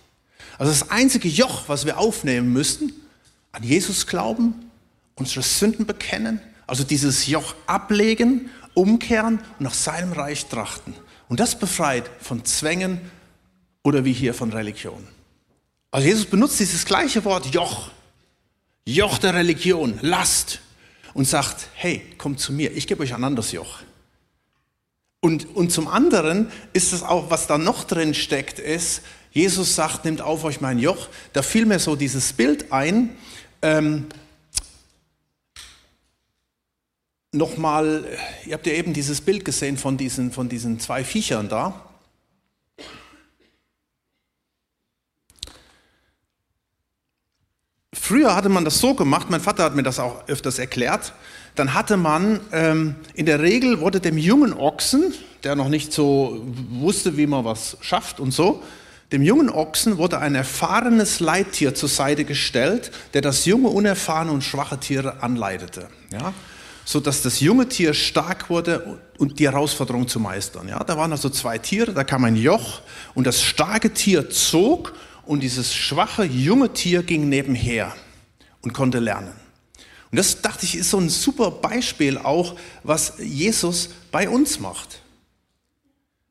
Also 0.58 0.72
das 0.72 0.90
einzige 0.90 1.28
Joch, 1.28 1.68
was 1.68 1.84
wir 1.86 1.98
aufnehmen 1.98 2.52
müssen, 2.52 2.92
an 3.52 3.62
Jesus 3.62 4.06
glauben, 4.06 4.70
unsere 5.14 5.42
Sünden 5.42 5.86
bekennen, 5.86 6.40
also 6.66 6.84
dieses 6.84 7.26
Joch 7.26 7.54
ablegen, 7.66 8.50
umkehren 8.74 9.38
und 9.58 9.60
nach 9.60 9.74
seinem 9.74 10.12
Reich 10.12 10.46
trachten. 10.46 10.94
Und 11.28 11.40
das 11.40 11.58
befreit 11.58 12.10
von 12.20 12.44
Zwängen 12.44 13.00
oder 13.82 14.04
wie 14.04 14.12
hier 14.12 14.34
von 14.34 14.52
Religion. 14.52 15.06
Also 15.90 16.08
Jesus 16.08 16.26
benutzt 16.26 16.58
dieses 16.58 16.84
gleiche 16.84 17.24
Wort 17.24 17.46
Joch, 17.54 17.90
Joch 18.84 19.18
der 19.18 19.34
Religion, 19.34 19.98
Last 20.02 20.60
und 21.14 21.26
sagt, 21.26 21.68
hey, 21.74 22.02
kommt 22.18 22.40
zu 22.40 22.52
mir, 22.52 22.72
ich 22.76 22.86
gebe 22.86 23.02
euch 23.02 23.14
ein 23.14 23.24
anderes 23.24 23.52
Joch. 23.52 23.80
Und, 25.20 25.56
und 25.56 25.70
zum 25.70 25.88
anderen 25.88 26.50
ist 26.72 26.92
es 26.92 27.02
auch, 27.02 27.30
was 27.30 27.46
da 27.46 27.56
noch 27.56 27.84
drin 27.84 28.12
steckt, 28.12 28.58
ist, 28.58 29.02
Jesus 29.34 29.74
sagt, 29.74 30.04
nehmt 30.04 30.20
auf 30.20 30.44
euch 30.44 30.60
mein 30.60 30.78
Joch. 30.78 31.08
Da 31.32 31.42
fiel 31.42 31.66
mir 31.66 31.80
so 31.80 31.96
dieses 31.96 32.32
Bild 32.32 32.72
ein. 32.72 33.16
Ähm, 33.60 34.06
Nochmal, 37.32 38.04
ihr 38.46 38.54
habt 38.54 38.64
ja 38.64 38.74
eben 38.74 38.92
dieses 38.92 39.20
Bild 39.20 39.44
gesehen 39.44 39.76
von 39.76 39.96
diesen, 39.96 40.30
von 40.30 40.48
diesen 40.48 40.78
zwei 40.78 41.02
Viechern 41.02 41.48
da. 41.48 41.84
Früher 47.92 48.36
hatte 48.36 48.48
man 48.50 48.64
das 48.64 48.78
so 48.78 48.94
gemacht, 48.94 49.30
mein 49.30 49.40
Vater 49.40 49.64
hat 49.64 49.74
mir 49.74 49.82
das 49.82 49.98
auch 49.98 50.28
öfters 50.28 50.60
erklärt, 50.60 51.12
dann 51.56 51.74
hatte 51.74 51.96
man, 51.96 52.38
ähm, 52.52 52.94
in 53.14 53.26
der 53.26 53.40
Regel 53.40 53.80
wurde 53.80 53.98
dem 53.98 54.16
jungen 54.16 54.52
Ochsen, 54.52 55.12
der 55.42 55.56
noch 55.56 55.68
nicht 55.68 55.92
so 55.92 56.40
wusste, 56.70 57.16
wie 57.16 57.26
man 57.26 57.44
was 57.44 57.78
schafft 57.80 58.20
und 58.20 58.30
so, 58.30 58.62
dem 59.12 59.22
jungen 59.22 59.50
Ochsen 59.50 59.98
wurde 59.98 60.18
ein 60.18 60.34
erfahrenes 60.34 61.20
Leittier 61.20 61.74
zur 61.74 61.88
Seite 61.88 62.24
gestellt, 62.24 62.90
der 63.12 63.20
das 63.20 63.44
junge, 63.44 63.68
unerfahrene 63.68 64.32
und 64.32 64.42
schwache 64.42 64.80
Tier 64.80 65.22
anleitete. 65.22 65.88
Ja? 66.10 66.32
So 66.84 67.00
das 67.00 67.40
junge 67.40 67.68
Tier 67.68 67.94
stark 67.94 68.50
wurde 68.50 68.98
und 69.18 69.38
die 69.38 69.44
Herausforderung 69.44 70.08
zu 70.08 70.20
meistern. 70.20 70.68
Ja? 70.68 70.82
Da 70.84 70.96
waren 70.96 71.12
also 71.12 71.28
zwei 71.30 71.58
Tiere, 71.58 71.92
da 71.92 72.04
kam 72.04 72.24
ein 72.24 72.36
Joch 72.36 72.82
und 73.14 73.26
das 73.26 73.42
starke 73.42 73.92
Tier 73.92 74.30
zog 74.30 74.94
und 75.26 75.42
dieses 75.42 75.74
schwache, 75.74 76.24
junge 76.24 76.72
Tier 76.72 77.02
ging 77.02 77.28
nebenher 77.28 77.94
und 78.62 78.72
konnte 78.72 78.98
lernen. 78.98 79.32
Und 80.10 80.18
das 80.18 80.42
dachte 80.42 80.64
ich 80.64 80.76
ist 80.76 80.90
so 80.90 80.98
ein 80.98 81.08
super 81.08 81.50
Beispiel 81.50 82.18
auch, 82.18 82.56
was 82.82 83.14
Jesus 83.18 83.90
bei 84.12 84.28
uns 84.28 84.60
macht. 84.60 85.00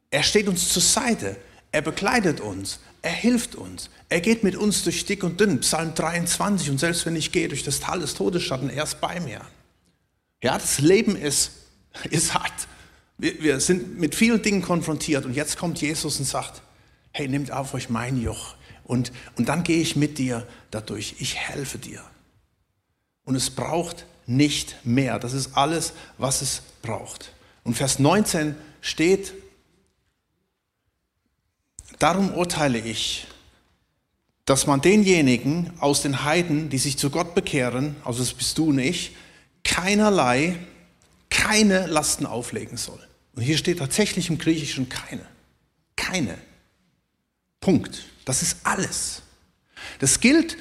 Er 0.09 0.23
steht 0.23 0.47
uns 0.47 0.69
zur 0.69 0.81
Seite. 0.81 1.35
Er 1.73 1.81
begleitet 1.81 2.39
uns, 2.39 2.79
er 3.01 3.11
hilft 3.11 3.55
uns, 3.55 3.89
er 4.07 4.21
geht 4.21 4.43
mit 4.43 4.55
uns 4.55 4.83
durch 4.83 5.05
dick 5.05 5.23
und 5.23 5.39
dünn. 5.39 5.59
Psalm 5.61 5.95
23, 5.95 6.69
und 6.69 6.79
selbst 6.79 7.05
wenn 7.07 7.15
ich 7.15 7.31
gehe 7.31 7.47
durch 7.47 7.63
das 7.63 7.79
Tal 7.79 7.99
des 7.99 8.13
Todesschatten, 8.13 8.69
er 8.69 8.83
ist 8.83 9.01
bei 9.01 9.19
mir. 9.19 9.41
Ja, 10.43 10.53
das 10.53 10.79
Leben 10.79 11.15
ist, 11.15 11.51
ist 12.11 12.35
hart. 12.35 12.67
Wir, 13.17 13.41
wir 13.41 13.59
sind 13.59 13.99
mit 13.99 14.13
vielen 14.13 14.43
Dingen 14.43 14.61
konfrontiert 14.61 15.25
und 15.25 15.33
jetzt 15.33 15.57
kommt 15.57 15.81
Jesus 15.81 16.19
und 16.19 16.25
sagt, 16.25 16.61
hey, 17.11 17.27
nehmt 17.27 17.51
auf 17.51 17.73
euch 17.73 17.89
mein 17.89 18.21
Joch 18.21 18.55
und, 18.83 19.11
und 19.35 19.49
dann 19.49 19.63
gehe 19.63 19.81
ich 19.81 19.95
mit 19.95 20.19
dir 20.19 20.47
dadurch. 20.69 21.15
Ich 21.17 21.37
helfe 21.37 21.79
dir. 21.79 22.03
Und 23.25 23.35
es 23.35 23.49
braucht 23.49 24.05
nicht 24.27 24.75
mehr. 24.83 25.17
Das 25.17 25.33
ist 25.33 25.57
alles, 25.57 25.93
was 26.19 26.43
es 26.43 26.61
braucht. 26.83 27.33
Und 27.63 27.75
Vers 27.75 27.97
19 27.97 28.55
steht, 28.81 29.33
Darum 31.99 32.33
urteile 32.33 32.79
ich, 32.79 33.27
dass 34.45 34.67
man 34.67 34.81
denjenigen 34.81 35.71
aus 35.79 36.01
den 36.01 36.23
Heiden, 36.23 36.69
die 36.69 36.77
sich 36.77 36.97
zu 36.97 37.09
Gott 37.09 37.33
bekehren, 37.35 37.95
also 38.03 38.19
das 38.19 38.33
bist 38.33 38.57
du 38.57 38.71
nicht, 38.71 39.15
keinerlei, 39.63 40.57
keine 41.29 41.87
Lasten 41.87 42.25
auflegen 42.25 42.77
soll. 42.77 42.99
Und 43.35 43.41
hier 43.41 43.57
steht 43.57 43.79
tatsächlich 43.79 44.29
im 44.29 44.37
Griechischen 44.37 44.89
keine. 44.89 45.25
Keine. 45.95 46.37
Punkt. 47.59 48.03
Das 48.25 48.41
ist 48.41 48.57
alles. 48.63 49.21
Das 49.99 50.19
gilt 50.19 50.57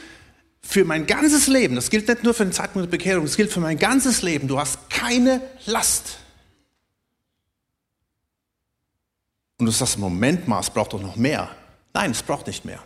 für 0.62 0.84
mein 0.84 1.06
ganzes 1.06 1.48
Leben. 1.48 1.74
Das 1.74 1.90
gilt 1.90 2.08
nicht 2.08 2.22
nur 2.22 2.34
für 2.34 2.44
den 2.44 2.52
Zeitpunkt 2.52 2.86
der 2.86 2.96
Bekehrung, 2.96 3.24
das 3.24 3.36
gilt 3.36 3.52
für 3.52 3.60
mein 3.60 3.78
ganzes 3.78 4.22
Leben. 4.22 4.48
Du 4.48 4.58
hast 4.58 4.88
keine 4.88 5.42
Last. 5.66 6.18
Und 9.62 9.66
du 9.66 9.70
sagst, 9.70 9.96
Moment 9.96 10.48
mal, 10.48 10.58
es 10.58 10.70
braucht 10.70 10.92
doch 10.92 11.00
noch 11.00 11.14
mehr. 11.14 11.48
Nein, 11.94 12.10
es 12.10 12.20
braucht 12.20 12.48
nicht 12.48 12.64
mehr. 12.64 12.80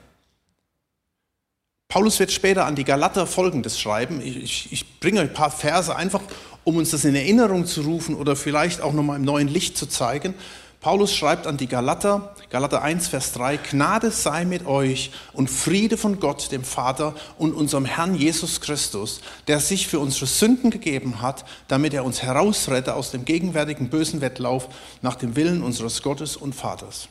Paulus 1.89 2.21
wird 2.21 2.31
später 2.31 2.67
an 2.67 2.77
die 2.77 2.85
Galater 2.85 3.27
Folgendes 3.27 3.81
schreiben. 3.81 4.21
Ich, 4.21 4.37
ich, 4.37 4.73
ich 4.73 5.01
bringe 5.01 5.23
ein 5.23 5.33
paar 5.33 5.51
Verse 5.51 5.97
einfach, 5.97 6.21
um 6.65 6.77
uns 6.77 6.91
das 6.91 7.07
in 7.07 7.15
Erinnerung 7.15 7.65
zu 7.65 7.81
rufen 7.81 8.15
oder 8.15 8.37
vielleicht 8.37 8.83
auch 8.83 8.93
nochmal 8.93 9.17
im 9.17 9.25
neuen 9.25 9.49
Licht 9.49 9.79
zu 9.79 9.87
zeigen. 9.87 10.35
Paulus 10.81 11.15
schreibt 11.15 11.47
an 11.47 11.57
die 11.57 11.67
Galater, 11.67 12.35
Galater 12.51 12.83
1, 12.83 13.09
Vers 13.09 13.33
3, 13.33 13.57
Gnade 13.57 14.11
sei 14.11 14.45
mit 14.45 14.67
euch 14.67 15.11
und 15.33 15.51
Friede 15.51 15.97
von 15.97 16.21
Gott, 16.21 16.53
dem 16.53 16.63
Vater 16.63 17.15
und 17.39 17.55
unserem 17.55 17.85
Herrn 17.85 18.15
Jesus 18.15 18.61
Christus, 18.61 19.21
der 19.49 19.61
sich 19.61 19.89
für 19.89 19.99
unsere 19.99 20.27
Sünden 20.27 20.71
gegeben 20.71 21.23
hat, 21.23 21.45
damit 21.69 21.93
er 21.93 22.05
uns 22.05 22.23
herausrette 22.23 22.95
aus 22.95 23.11
dem 23.11 23.25
gegenwärtigen 23.25 23.91
bösen 23.91 24.21
Wettlauf 24.21 24.69
nach 25.03 25.17
dem 25.17 25.35
Willen 25.35 25.63
unseres 25.63 26.03
Gottes 26.03 26.37
und 26.37 26.55
Vaters. 26.55 27.09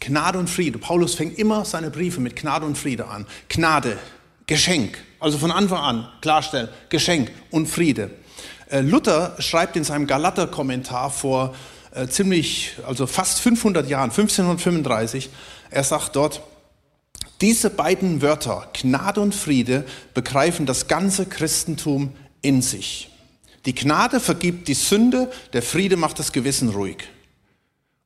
Gnade 0.00 0.38
und 0.38 0.50
Friede. 0.50 0.78
Paulus 0.78 1.14
fängt 1.14 1.38
immer 1.38 1.64
seine 1.64 1.90
Briefe 1.90 2.20
mit 2.20 2.36
Gnade 2.36 2.66
und 2.66 2.76
Friede 2.76 3.06
an. 3.08 3.26
Gnade, 3.48 3.98
Geschenk. 4.46 4.98
Also 5.20 5.38
von 5.38 5.50
Anfang 5.50 5.78
an 5.78 6.08
klarstellen, 6.20 6.68
Geschenk 6.90 7.30
und 7.50 7.66
Friede. 7.66 8.10
Äh, 8.68 8.80
Luther 8.80 9.36
schreibt 9.38 9.76
in 9.76 9.84
seinem 9.84 10.06
Galater-Kommentar 10.06 11.10
vor 11.10 11.54
äh, 11.94 12.08
ziemlich, 12.08 12.72
also 12.86 13.06
fast 13.06 13.40
500 13.40 13.88
Jahren, 13.88 14.10
1535, 14.10 15.30
er 15.70 15.84
sagt 15.84 16.16
dort, 16.16 16.42
diese 17.40 17.70
beiden 17.70 18.22
Wörter, 18.22 18.68
Gnade 18.72 19.20
und 19.20 19.34
Friede, 19.34 19.84
begreifen 20.12 20.66
das 20.66 20.88
ganze 20.88 21.26
Christentum 21.26 22.12
in 22.42 22.62
sich. 22.62 23.10
Die 23.66 23.74
Gnade 23.74 24.20
vergibt 24.20 24.68
die 24.68 24.74
Sünde, 24.74 25.30
der 25.52 25.62
Friede 25.62 25.96
macht 25.96 26.18
das 26.18 26.32
Gewissen 26.32 26.68
ruhig. 26.68 27.08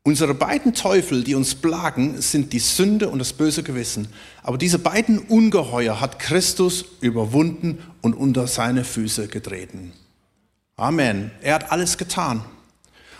Unsere 0.04 0.32
beiden 0.32 0.72
Teufel, 0.72 1.24
die 1.24 1.34
uns 1.34 1.54
plagen, 1.54 2.22
sind 2.22 2.52
die 2.52 2.60
Sünde 2.60 3.10
und 3.10 3.18
das 3.18 3.34
böse 3.34 3.62
Gewissen. 3.62 4.08
Aber 4.42 4.56
diese 4.56 4.78
beiden 4.78 5.18
Ungeheuer 5.18 6.00
hat 6.00 6.18
Christus 6.18 6.84
überwunden 7.00 7.78
und 8.00 8.14
unter 8.14 8.46
seine 8.46 8.84
Füße 8.84 9.28
getreten. 9.28 9.92
Amen. 10.76 11.32
Er 11.42 11.56
hat 11.56 11.72
alles 11.72 11.98
getan. 11.98 12.42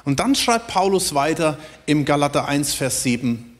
Und 0.08 0.20
dann 0.20 0.34
schreibt 0.34 0.68
Paulus 0.68 1.12
weiter 1.12 1.58
im 1.84 2.06
Galater 2.06 2.48
1, 2.48 2.72
Vers 2.72 3.02
7, 3.02 3.58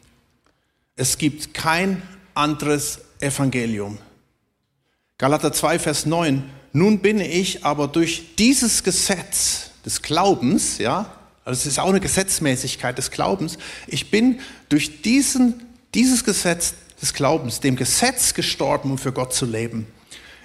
es 0.97 1.19
gibt 1.19 1.53
kein 1.53 2.01
anderes 2.33 3.01
Evangelium. 3.21 3.99
Galater 5.19 5.53
2, 5.53 5.79
Vers 5.79 6.07
9, 6.07 6.43
nun 6.73 7.01
bin 7.01 7.21
ich 7.21 7.67
aber 7.67 7.87
durch 7.87 8.35
dieses 8.39 8.83
Gesetz 8.83 9.73
des 9.85 10.01
Glaubens, 10.01 10.79
ja, 10.79 11.13
also 11.45 11.59
es 11.61 11.67
ist 11.67 11.79
auch 11.79 11.91
eine 11.91 12.01
Gesetzmäßigkeit 12.01 12.97
des 12.97 13.11
Glaubens, 13.11 13.59
ich 13.87 14.11
bin 14.11 14.41
durch 14.71 15.03
diesen, 15.03 15.67
dieses 15.93 16.25
Gesetz 16.25 16.73
des 16.99 17.13
Glaubens, 17.13 17.61
dem 17.61 17.77
Gesetz 17.77 18.33
gestorben, 18.33 18.91
um 18.93 18.97
für 18.97 19.13
Gott 19.13 19.35
zu 19.35 19.45
leben. 19.45 19.87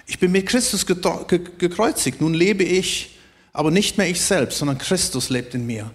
Ich 0.06 0.18
bin 0.18 0.32
mit 0.32 0.44
Christus 0.44 0.84
gekreuzigt. 0.84 2.20
Nun 2.20 2.34
lebe 2.34 2.62
ich, 2.62 3.13
aber 3.54 3.70
nicht 3.70 3.96
mehr 3.96 4.10
ich 4.10 4.20
selbst, 4.20 4.58
sondern 4.58 4.76
Christus 4.76 5.30
lebt 5.30 5.54
in 5.54 5.64
mir. 5.64 5.90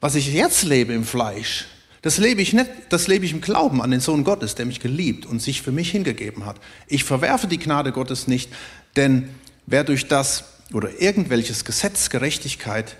Was 0.00 0.14
ich 0.14 0.32
jetzt 0.32 0.62
lebe 0.62 0.94
im 0.94 1.04
Fleisch, 1.04 1.66
das 2.02 2.16
lebe 2.16 2.40
ich 2.40 2.54
nicht, 2.54 2.70
das 2.88 3.08
lebe 3.08 3.26
ich 3.26 3.32
im 3.32 3.42
Glauben 3.42 3.82
an 3.82 3.90
den 3.90 4.00
Sohn 4.00 4.24
Gottes, 4.24 4.54
der 4.54 4.64
mich 4.64 4.80
geliebt 4.80 5.26
und 5.26 5.42
sich 5.42 5.60
für 5.60 5.72
mich 5.72 5.90
hingegeben 5.90 6.46
hat. 6.46 6.56
Ich 6.86 7.04
verwerfe 7.04 7.46
die 7.46 7.58
Gnade 7.58 7.92
Gottes 7.92 8.26
nicht, 8.26 8.50
denn 8.96 9.28
wer 9.66 9.84
durch 9.84 10.08
das 10.08 10.44
oder 10.72 11.02
irgendwelches 11.02 11.66
Gesetz 11.66 12.08
Gerechtigkeit, 12.08 12.96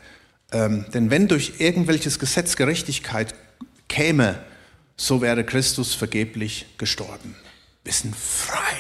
ähm, 0.52 0.85
denn 0.93 1.09
wenn 1.11 1.29
durch 1.29 1.55
irgendwelches 1.59 2.19
Gesetz 2.19 2.57
Gerechtigkeit 2.57 3.35
käme, 3.88 4.40
so 4.97 5.23
wäre 5.23 5.45
Christus 5.45 5.95
vergeblich 5.95 6.67
gestorben. 6.76 7.37
Wir 7.85 7.93
sind 7.93 8.14
frei. 8.14 8.76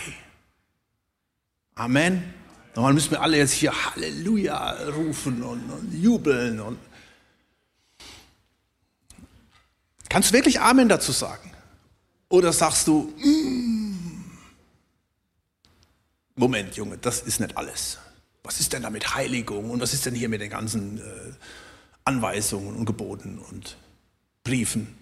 Amen. 1.76 2.39
Normal 2.74 2.94
müssen 2.94 3.10
wir 3.10 3.20
alle 3.20 3.36
jetzt 3.36 3.52
hier 3.52 3.72
Halleluja 3.72 4.88
rufen 4.90 5.42
und, 5.42 5.70
und 5.70 5.92
jubeln 5.92 6.60
und 6.60 6.78
Kannst 10.10 10.30
du 10.30 10.34
wirklich 10.34 10.60
Amen 10.60 10.88
dazu 10.88 11.12
sagen? 11.12 11.52
Oder 12.28 12.52
sagst 12.52 12.88
du, 12.88 13.14
mm, 13.16 14.24
Moment, 16.34 16.74
Junge, 16.76 16.98
das 16.98 17.22
ist 17.22 17.38
nicht 17.38 17.56
alles. 17.56 17.98
Was 18.42 18.58
ist 18.58 18.72
denn 18.72 18.82
da 18.82 18.90
mit 18.90 19.14
Heiligung 19.14 19.70
und 19.70 19.80
was 19.80 19.94
ist 19.94 20.04
denn 20.06 20.14
hier 20.14 20.28
mit 20.28 20.40
den 20.40 20.50
ganzen 20.50 20.98
äh, 20.98 21.02
Anweisungen 22.04 22.74
und 22.74 22.86
Geboten 22.86 23.38
und 23.38 23.76
Briefen? 24.42 24.98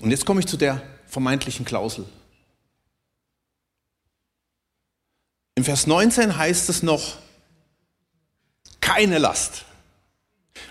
Und 0.00 0.10
jetzt 0.10 0.24
komme 0.24 0.40
ich 0.40 0.46
zu 0.46 0.56
der 0.56 0.80
vermeintlichen 1.08 1.64
Klausel. 1.64 2.06
Im 5.60 5.64
Vers 5.64 5.86
19 5.86 6.38
heißt 6.38 6.70
es 6.70 6.82
noch, 6.82 7.18
keine 8.80 9.18
Last. 9.18 9.66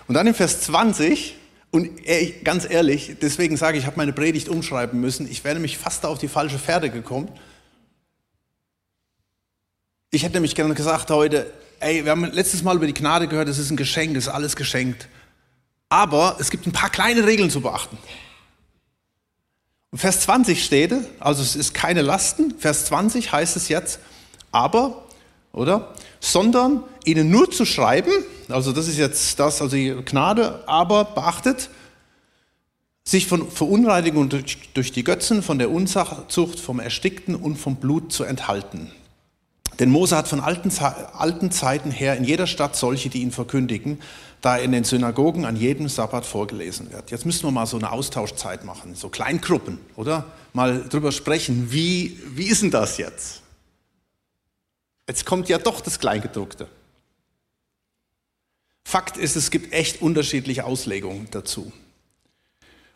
Und 0.08 0.16
dann 0.16 0.26
im 0.26 0.34
Vers 0.34 0.62
20, 0.62 1.36
und 1.70 2.00
ganz 2.42 2.68
ehrlich, 2.68 3.14
deswegen 3.22 3.56
sage 3.56 3.78
ich, 3.78 3.84
ich 3.84 3.86
habe 3.86 3.98
meine 3.98 4.12
Predigt 4.12 4.48
umschreiben 4.48 5.00
müssen, 5.00 5.30
ich 5.30 5.44
wäre 5.44 5.54
nämlich 5.54 5.78
fast 5.78 6.04
auf 6.04 6.18
die 6.18 6.26
falsche 6.26 6.58
Pferde 6.58 6.90
gekommen. 6.90 7.28
Ich 10.10 10.24
hätte 10.24 10.34
nämlich 10.34 10.56
gerne 10.56 10.74
gesagt 10.74 11.08
heute, 11.12 11.52
ey, 11.78 12.04
wir 12.04 12.10
haben 12.10 12.24
letztes 12.24 12.64
Mal 12.64 12.74
über 12.74 12.88
die 12.88 12.92
Gnade 12.92 13.28
gehört, 13.28 13.48
es 13.48 13.58
ist 13.58 13.70
ein 13.70 13.76
Geschenk, 13.76 14.16
es 14.16 14.26
ist 14.26 14.32
alles 14.32 14.56
geschenkt. 14.56 15.06
Aber 15.88 16.36
es 16.40 16.50
gibt 16.50 16.66
ein 16.66 16.72
paar 16.72 16.90
kleine 16.90 17.24
Regeln 17.28 17.50
zu 17.50 17.60
beachten. 17.60 17.96
Vers 19.94 20.22
20 20.22 20.64
steht, 20.64 20.92
also 21.20 21.44
es 21.44 21.54
ist 21.54 21.74
keine 21.74 22.02
Lasten. 22.02 22.58
Vers 22.58 22.86
20 22.86 23.30
heißt 23.30 23.54
es 23.54 23.68
jetzt, 23.68 24.00
aber, 24.52 25.04
oder? 25.52 25.94
Sondern 26.20 26.82
ihnen 27.04 27.30
nur 27.30 27.50
zu 27.50 27.64
schreiben, 27.64 28.12
also 28.48 28.72
das 28.72 28.88
ist 28.88 28.98
jetzt 28.98 29.38
das, 29.38 29.62
also 29.62 29.76
die 29.76 29.94
Gnade, 30.04 30.62
aber 30.66 31.04
beachtet, 31.04 31.70
sich 33.04 33.26
von 33.26 33.50
Verunreinigung 33.50 34.28
durch, 34.28 34.72
durch 34.74 34.92
die 34.92 35.04
Götzen, 35.04 35.42
von 35.42 35.58
der 35.58 35.70
Unzucht, 35.70 36.60
vom 36.60 36.80
Erstickten 36.80 37.34
und 37.34 37.56
vom 37.56 37.76
Blut 37.76 38.12
zu 38.12 38.24
enthalten. 38.24 38.90
Denn 39.78 39.90
Mose 39.90 40.16
hat 40.16 40.28
von 40.28 40.40
alten, 40.40 40.70
alten 41.14 41.50
Zeiten 41.50 41.90
her 41.90 42.16
in 42.16 42.24
jeder 42.24 42.46
Stadt 42.46 42.76
solche, 42.76 43.08
die 43.08 43.22
ihn 43.22 43.32
verkündigen, 43.32 43.98
da 44.42 44.56
in 44.56 44.72
den 44.72 44.84
Synagogen 44.84 45.44
an 45.44 45.56
jedem 45.56 45.88
Sabbat 45.88 46.26
vorgelesen 46.26 46.92
wird. 46.92 47.10
Jetzt 47.10 47.24
müssen 47.26 47.44
wir 47.44 47.50
mal 47.50 47.66
so 47.66 47.78
eine 47.78 47.90
Austauschzeit 47.90 48.64
machen, 48.64 48.94
so 48.94 49.08
Kleingruppen, 49.08 49.78
oder? 49.96 50.26
Mal 50.52 50.84
drüber 50.88 51.12
sprechen, 51.12 51.68
wie, 51.70 52.18
wie 52.34 52.46
ist 52.46 52.62
denn 52.62 52.70
das 52.70 52.98
jetzt? 52.98 53.40
Jetzt 55.10 55.26
kommt 55.26 55.48
ja 55.48 55.58
doch 55.58 55.80
das 55.80 55.98
Kleingedruckte. 55.98 56.68
Fakt 58.84 59.16
ist, 59.16 59.34
es 59.34 59.50
gibt 59.50 59.72
echt 59.72 60.02
unterschiedliche 60.02 60.64
Auslegungen 60.64 61.26
dazu. 61.32 61.72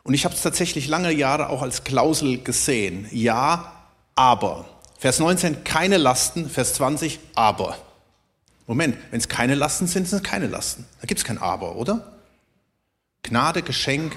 Und 0.05 0.15
ich 0.15 0.25
habe 0.25 0.33
es 0.33 0.41
tatsächlich 0.41 0.87
lange 0.87 1.11
Jahre 1.11 1.49
auch 1.49 1.61
als 1.61 1.83
Klausel 1.83 2.41
gesehen. 2.41 3.09
Ja, 3.11 3.89
aber. 4.15 4.65
Vers 4.97 5.19
19, 5.19 5.65
keine 5.65 5.97
Lasten. 5.97 6.49
Vers 6.49 6.75
20, 6.75 7.19
aber. 7.35 7.77
Moment, 8.69 8.97
wenn 9.11 9.19
es 9.19 9.27
keine 9.27 9.57
Lasten 9.57 9.89
sind, 9.89 10.07
sind 10.07 10.19
es 10.19 10.23
keine 10.23 10.47
Lasten. 10.47 10.87
Da 11.01 11.09
gibt 11.09 11.19
es 11.19 11.25
kein 11.25 11.39
Aber, 11.39 11.75
oder? 11.75 12.13
Gnade, 13.25 13.63
Geschenk, 13.63 14.17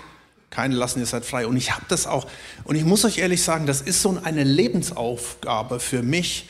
keine 0.52 0.76
Lasten, 0.76 1.00
ihr 1.00 1.08
seid 1.08 1.26
frei. 1.26 1.48
Und 1.48 1.58
ich 1.58 1.72
habe 1.72 1.86
das 1.88 2.06
auch, 2.06 2.28
und 2.63 2.76
ich 2.76 2.86
muss 2.86 3.06
euch 3.06 3.17
ehrlich 3.17 3.41
sagen, 3.41 3.65
das 3.65 3.82
ist 3.82 4.04
so 4.04 4.19
eine 4.24 4.43
Lebensaufgabe 4.43 5.80
für 5.80 6.04
mich, 6.04 6.48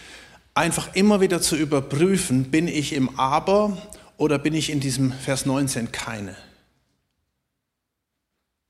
einfach 0.57 0.95
immer 0.95 1.21
wieder 1.21 1.41
zu 1.41 1.55
überprüfen, 1.55 2.45
bin 2.45 2.67
ich 2.67 2.93
im 2.93 3.17
Aber 3.19 3.77
oder 4.17 4.39
bin 4.39 4.53
ich 4.53 4.71
in 4.71 4.79
diesem 4.79 5.11
Vers 5.11 5.45
19 5.45 5.91
keine? 5.91 6.35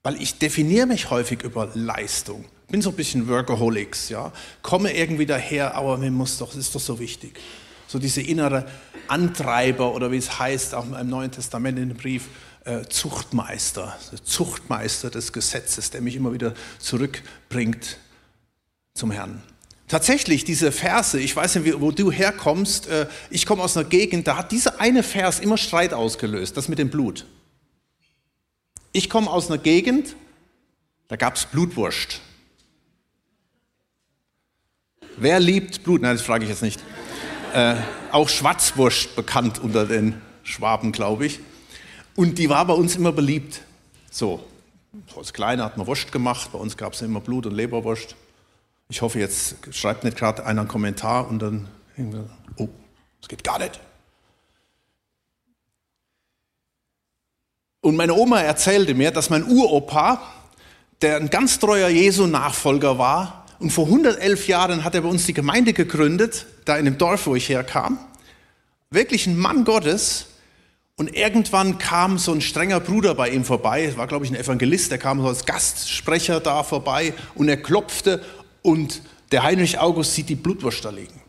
Weil 0.04 0.21
ich 0.21 0.38
definiere 0.38 0.86
mich 0.86 1.10
häufig 1.10 1.43
über 1.43 1.71
Leistung. 1.73 2.45
Bin 2.69 2.82
so 2.82 2.89
ein 2.89 2.95
bisschen 2.95 3.28
Workaholics, 3.30 4.10
ja. 4.10 4.34
Komme 4.62 4.95
irgendwie 4.95 5.26
daher, 5.26 5.76
aber 5.76 5.97
mir 5.97 6.12
muss 6.12 6.38
doch, 6.38 6.54
ist 6.54 6.76
doch 6.76 6.82
so 6.82 7.00
wichtig. 7.00 7.39
So 7.88 8.00
diese 8.00 8.21
innere 8.21 8.67
Antreiber 9.08 9.95
oder 9.95 10.12
wie 10.12 10.17
es 10.17 10.38
heißt, 10.39 10.76
auch 10.76 10.86
im 10.86 11.10
Neuen 11.10 11.32
Testament 11.32 11.80
in 11.80 11.89
dem 11.89 11.97
Brief, 11.97 12.28
äh, 12.65 12.84
Zuchtmeister, 12.84 13.97
Zuchtmeister 14.23 15.10
des 15.10 15.32
Gesetzes, 15.32 15.89
der 15.89 16.02
mich 16.02 16.17
immer 16.17 16.34
wieder 16.34 16.54
zurückbringt 16.80 17.97
zum 18.93 19.12
Herrn. 19.12 19.41
Tatsächlich, 19.88 20.43
diese 20.43 20.73
Verse, 20.73 21.17
ich 21.17 21.34
weiß 21.34 21.56
nicht, 21.56 21.80
wo 21.80 21.91
du 21.91 22.12
herkommst, 22.12 22.88
äh, 22.88 23.08
ich 23.30 23.45
komme 23.45 23.63
aus 23.63 23.78
einer 23.78 23.88
Gegend, 23.88 24.28
da 24.28 24.38
hat 24.38 24.52
dieser 24.52 24.82
eine 24.82 25.02
Vers 25.02 25.39
immer 25.39 25.58
Streit 25.58 25.93
ausgelöst, 25.93 26.58
das 26.58 26.67
mit 26.67 26.78
dem 26.78 26.89
Blut. 26.89 27.26
Ich 28.91 29.10
komme 29.10 29.30
aus 29.30 29.50
einer 29.50 29.60
Gegend, 29.60 30.15
da 31.08 31.15
gab 31.15 31.36
es 31.36 31.45
Blutwurst. 31.45 32.19
Wer 35.15 35.39
liebt 35.39 35.84
Blut? 35.84 36.02
Nein, 36.02 36.17
das 36.17 36.26
frage 36.26 36.43
ich 36.43 36.50
jetzt 36.50 36.63
nicht. 36.63 36.82
Äh, 37.54 37.76
auch 38.12 38.28
Schwarzwurst 38.28 39.15
bekannt 39.15 39.60
unter 39.60 39.86
den 39.86 40.21
Schwaben, 40.43 40.91
glaube 40.91 41.28
ich. 41.28 41.39
Und 42.15 42.38
die 42.39 42.50
war 42.50 42.65
bei 42.65 42.73
uns 42.73 42.97
immer 42.97 43.13
beliebt. 43.13 43.62
So, 44.12 44.43
als 45.15 45.32
Kleiner 45.32 45.63
hat 45.63 45.78
man 45.78 45.88
Wurst 45.88 46.12
gemacht, 46.12 46.52
bei 46.52 46.60
uns 46.60 46.76
gab 46.76 46.93
es 46.93 47.02
immer 47.02 47.21
Blut- 47.21 47.45
und 47.45 47.56
Leberwurst. 47.56 48.15
Ich 48.89 49.02
hoffe, 49.02 49.19
jetzt 49.19 49.56
schreibt 49.71 50.04
nicht 50.04 50.17
gerade 50.17 50.45
einer 50.45 50.62
einen 50.62 50.69
Kommentar 50.69 51.28
und 51.28 51.39
dann, 51.39 51.67
oh, 52.58 52.69
das 53.19 53.28
geht 53.28 53.43
gar 53.43 53.60
nicht. 53.60 53.80
Und 57.82 57.95
meine 57.95 58.13
Oma 58.13 58.41
erzählte 58.41 58.93
mir, 58.93 59.12
dass 59.12 59.30
mein 59.30 59.43
Uropa, 59.43 60.21
der 61.02 61.17
ein 61.17 61.30
ganz 61.30 61.60
treuer 61.60 61.89
Jesu-Nachfolger 61.89 62.97
war, 62.97 63.45
und 63.60 63.71
vor 63.71 63.86
111 63.86 64.47
Jahren 64.47 64.84
hat 64.84 64.93
er 64.93 65.02
bei 65.02 65.10
uns 65.10 65.26
die 65.26 65.34
Gemeinde 65.34 65.73
gegründet, 65.73 66.45
da 66.65 66.78
in 66.78 66.86
dem 66.86 66.97
Dorf, 66.97 67.26
wo 67.26 67.36
ich 67.36 67.50
herkam. 67.50 67.97
Wirklich 68.91 69.26
ein 69.26 69.38
Mann 69.38 69.65
Gottes. 69.65 70.28
Und 70.95 71.15
irgendwann 71.15 71.78
kam 71.78 72.17
so 72.17 72.34
ein 72.34 72.41
strenger 72.41 72.80
Bruder 72.80 73.13
bei 73.13 73.30
ihm 73.30 73.45
vorbei, 73.45 73.95
war 73.97 74.08
glaube 74.08 74.26
ich 74.26 74.32
ein 74.32 74.36
Evangelist, 74.36 74.89
der 74.89 74.97
kam 74.97 75.21
so 75.21 75.28
als 75.28 75.45
Gastsprecher 75.45 76.39
da 76.39 76.63
vorbei 76.63 77.13
und 77.36 77.50
er 77.50 77.58
klopfte 77.58 78.23
und 78.67 79.01
der 79.32 79.43
Heinrich 79.43 79.80
August 79.80 80.13
sieht 80.13 80.27
die 80.27 80.36
Blutwurst 80.36 80.84
da 80.84 80.89
liegen. 80.89 81.21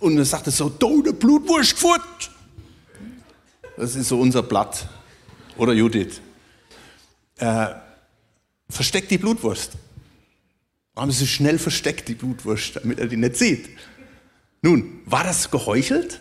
Und 0.00 0.18
er 0.18 0.26
sagte 0.26 0.50
so, 0.50 0.68
du, 0.68 1.02
eine 1.02 1.14
Blutwurst 1.14 1.78
fort. 1.78 2.30
Das 3.78 3.96
ist 3.96 4.08
so 4.08 4.20
unser 4.20 4.42
Blatt. 4.42 4.86
Oder 5.56 5.72
Judith. 5.72 6.20
Äh, 7.36 7.68
versteckt 8.68 9.10
die 9.12 9.16
Blutwurst. 9.16 9.72
Haben 10.94 11.10
sie 11.10 11.26
schnell 11.26 11.58
versteckt, 11.58 12.06
die 12.08 12.14
Blutwurst, 12.14 12.76
damit 12.76 12.98
er 12.98 13.06
die 13.06 13.16
nicht 13.16 13.36
sieht. 13.36 13.70
Nun, 14.60 15.00
war 15.06 15.24
das 15.24 15.50
geheuchelt? 15.50 16.20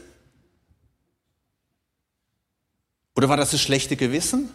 Oder 3.18 3.28
war 3.28 3.36
das 3.36 3.52
das 3.52 3.62
schlechte 3.62 3.98
Gewissen? 3.98 4.50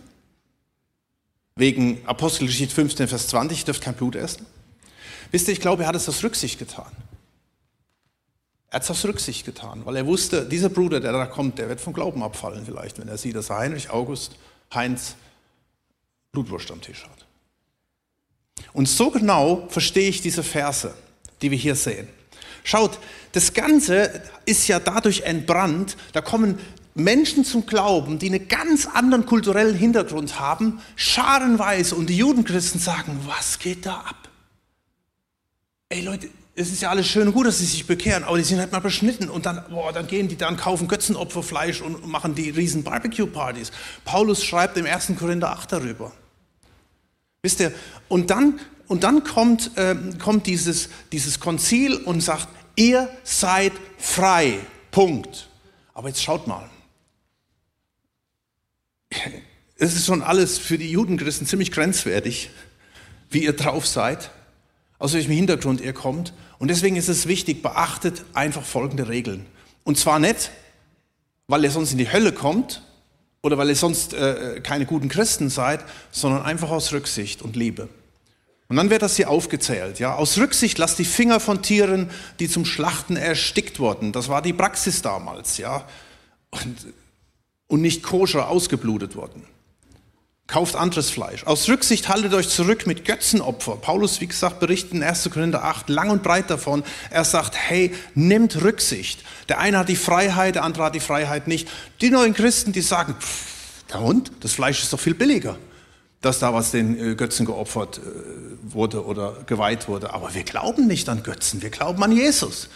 Wegen 1.55 2.01
Apostelgeschichte 2.07 2.75
15, 2.75 3.09
Vers 3.09 3.29
20, 3.29 3.67
dürft 3.67 3.83
kein 3.83 3.95
Blut 3.95 4.17
essen? 4.17 4.47
Wisst 5.31 5.49
ihr, 5.49 5.53
ich 5.53 5.61
glaube, 5.61 5.83
er 5.83 5.89
hat 5.89 5.97
es 5.97 6.09
aus 6.09 6.23
Rücksicht 6.23 6.59
getan. 6.59 6.91
Er 8.71 8.77
hat 8.77 8.83
es 8.83 8.91
aus 8.91 9.05
Rücksicht 9.05 9.47
getan, 9.47 9.83
weil 9.85 9.97
er 9.97 10.07
wusste, 10.07 10.47
dieser 10.47 10.69
Bruder, 10.69 11.01
der 11.01 11.13
da 11.13 11.27
kommt, 11.27 11.59
der 11.59 11.69
wird 11.69 11.81
vom 11.81 11.93
Glauben 11.93 12.23
abfallen 12.23 12.65
vielleicht, 12.67 12.99
wenn 12.99 13.09
er 13.09 13.17
sieht, 13.17 13.35
dass 13.35 13.51
Heinrich 13.51 13.91
August 13.91 14.37
Heinz 14.75 15.15
Blutwurst 16.33 16.71
am 16.71 16.81
Tisch 16.81 17.05
hat. 17.05 17.27
Und 18.73 18.87
so 18.89 19.11
genau 19.11 19.67
verstehe 19.69 20.09
ich 20.09 20.21
diese 20.21 20.43
Verse, 20.43 20.95
die 21.41 21.51
wir 21.51 21.59
hier 21.59 21.75
sehen. 21.75 22.09
Schaut, 22.65 22.99
das 23.33 23.55
Ganze 23.55 24.23
ist 24.45 24.69
ja 24.69 24.79
dadurch 24.81 25.23
entbrannt, 25.23 25.97
da 26.13 26.21
kommen 26.21 26.59
Menschen 26.95 27.45
zum 27.45 27.65
Glauben, 27.65 28.19
die 28.19 28.27
einen 28.27 28.49
ganz 28.49 28.87
anderen 28.87 29.25
kulturellen 29.25 29.77
Hintergrund 29.77 30.39
haben, 30.39 30.81
scharenweise, 30.97 31.95
und 31.95 32.11
die 32.11 32.17
Judenchristen 32.17 32.81
sagen, 32.81 33.21
was 33.25 33.59
geht 33.59 33.87
da 33.87 34.01
ab? 34.01 34.28
Ey 35.89 36.03
Leute, 36.03 36.29
es 36.55 36.71
ist 36.71 36.83
ja 36.83 36.91
alles 36.91 37.07
schön 37.07 37.29
und 37.29 37.35
gut, 37.35 37.47
dass 37.47 37.59
sie 37.59 37.67
sich 37.67 37.87
bekehren, 37.87 38.25
aber 38.25 38.37
die 38.37 38.45
sind 38.45 38.59
halt 38.59 38.73
mal 38.73 38.81
beschnitten 38.81 39.29
und 39.31 39.47
dann, 39.47 39.65
boah, 39.71 39.93
dann 39.93 40.07
gehen 40.07 40.29
die 40.29 40.37
dann, 40.37 40.57
kaufen 40.57 40.89
Götzenopferfleisch 40.89 41.81
und 41.81 42.07
machen 42.07 42.35
die 42.35 42.51
riesen 42.51 42.83
Barbecue-Partys. 42.83 43.71
Paulus 44.05 44.45
schreibt 44.45 44.77
im 44.77 44.87
1. 44.87 45.13
Korinther 45.19 45.51
8 45.51 45.73
darüber. 45.73 46.13
Wisst 47.43 47.61
ihr, 47.61 47.73
und 48.09 48.31
dann, 48.31 48.59
und 48.89 49.05
dann 49.05 49.23
kommt, 49.23 49.77
äh, 49.77 49.95
kommt 50.19 50.47
dieses, 50.47 50.89
dieses 51.13 51.39
Konzil 51.39 51.95
und 51.95 52.21
sagt, 52.21 52.49
ihr 52.75 53.09
seid 53.23 53.73
frei, 53.97 54.59
Punkt. 54.91 55.49
Aber 55.95 56.09
jetzt 56.09 56.23
schaut 56.23 56.47
mal. 56.47 56.69
Es 59.81 59.95
ist 59.95 60.07
schon 60.07 60.23
alles 60.23 60.59
für 60.59 60.77
die 60.77 60.91
Judenchristen 60.91 61.47
ziemlich 61.47 61.71
grenzwertig, 61.71 62.51
wie 63.31 63.45
ihr 63.45 63.53
drauf 63.53 63.87
seid, 63.87 64.33
aus 64.99 65.13
welchem 65.13 65.33
Hintergrund 65.33 65.81
ihr 65.81 65.93
kommt. 65.93 66.33
Und 66.59 66.69
deswegen 66.69 66.97
ist 66.97 67.09
es 67.09 67.27
wichtig, 67.27 67.63
beachtet 67.63 68.25
einfach 68.35 68.65
folgende 68.65 69.09
Regeln. 69.09 69.47
Und 69.85 69.99
zwar 69.99 70.19
nicht, 70.19 70.51
weil 71.47 71.65
ihr 71.65 71.71
sonst 71.71 71.93
in 71.93 71.99
die 71.99 72.13
Hölle 72.13 72.33
kommt 72.33 72.83
oder 73.43 73.57
weil 73.59 73.69
ihr 73.69 73.77
sonst 73.77 74.13
äh, 74.13 74.61
keine 74.63 74.87
guten 74.87 75.09
Christen 75.09 75.51
seid, 75.51 75.85
sondern 76.11 76.43
einfach 76.43 76.71
aus 76.71 76.93
Rücksicht 76.93 77.43
und 77.43 77.57
Liebe. 77.57 77.89
Und 78.69 78.77
dann 78.77 78.91
wird 78.91 79.01
das 79.01 79.17
hier 79.17 79.31
aufgezählt. 79.31 79.99
Ja? 79.99 80.17
Aus 80.17 80.37
Rücksicht 80.37 80.77
lasst 80.77 80.99
die 80.99 81.07
Finger 81.07 81.41
von 81.41 81.63
Tieren, 81.63 82.11
die 82.39 82.49
zum 82.49 82.67
Schlachten 82.67 83.17
erstickt 83.17 83.79
wurden. 83.79 84.13
Das 84.13 84.29
war 84.29 84.43
die 84.43 84.53
Praxis 84.53 85.01
damals. 85.01 85.57
Ja? 85.57 85.87
Und, 86.51 86.77
und 87.69 87.81
nicht 87.81 88.03
koscher 88.03 88.49
ausgeblutet 88.49 89.17
wurden 89.17 89.45
kauft 90.49 90.77
anderes 90.77 91.11
Fleisch. 91.11 91.45
Aus 91.45 91.69
Rücksicht 91.69 92.09
haltet 92.09 92.33
euch 92.33 92.49
zurück 92.49 92.87
mit 92.87 93.05
Götzenopfer. 93.05 93.77
Paulus, 93.77 94.21
wie 94.21 94.27
gesagt, 94.27 94.59
berichtet 94.59 94.95
in 94.95 95.03
1. 95.03 95.29
Korinther 95.31 95.63
8 95.63 95.91
lang 95.91 96.11
und 96.11 96.23
breit 96.23 96.51
davon. 96.51 96.83
Er 97.11 97.25
sagt, 97.25 97.55
hey, 97.55 97.95
nimmt 98.15 98.61
Rücksicht. 98.63 99.23
Der 99.49 99.61
eine 99.61 99.79
hat 99.79 99.91
die 99.91 99.97
Freiheit, 99.97 100.57
der 100.57 100.65
andere 100.65 100.85
hat 100.85 100.95
die 100.95 101.01
Freiheit 101.01 101.47
nicht. 101.49 101.69
Die 102.01 102.11
neuen 102.11 102.33
Christen, 102.33 102.73
die 102.73 102.81
sagen, 102.81 103.15
pff, 103.21 103.85
der 103.93 104.01
Hund, 104.01 104.33
das 104.41 104.53
Fleisch 104.53 104.83
ist 104.83 104.93
doch 104.93 105.01
viel 105.01 105.15
billiger, 105.15 105.59
dass 106.23 106.39
da 106.39 106.53
was 106.55 106.71
den 106.71 106.99
äh, 106.99 107.15
Götzen 107.15 107.45
geopfert 107.45 107.99
äh, 107.99 108.73
wurde 108.73 109.05
oder 109.05 109.37
geweiht 109.45 109.87
wurde. 109.87 110.15
Aber 110.15 110.35
wir 110.35 110.45
glauben 110.45 110.87
nicht 110.87 111.11
an 111.11 111.23
Götzen, 111.23 111.61
wir 111.61 111.71
glauben 111.71 112.03
an 112.03 112.13
Jesus. 112.13 112.71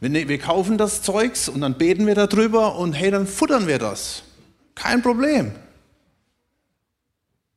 Ne, 0.00 0.28
wir 0.28 0.38
kaufen 0.38 0.78
das 0.78 1.02
Zeugs 1.02 1.48
und 1.48 1.60
dann 1.60 1.76
beten 1.76 2.06
wir 2.06 2.14
darüber 2.14 2.76
und 2.76 2.94
hey, 2.94 3.10
dann 3.10 3.26
futtern 3.26 3.66
wir 3.66 3.78
das. 3.78 4.22
Kein 4.74 5.02
Problem. 5.02 5.52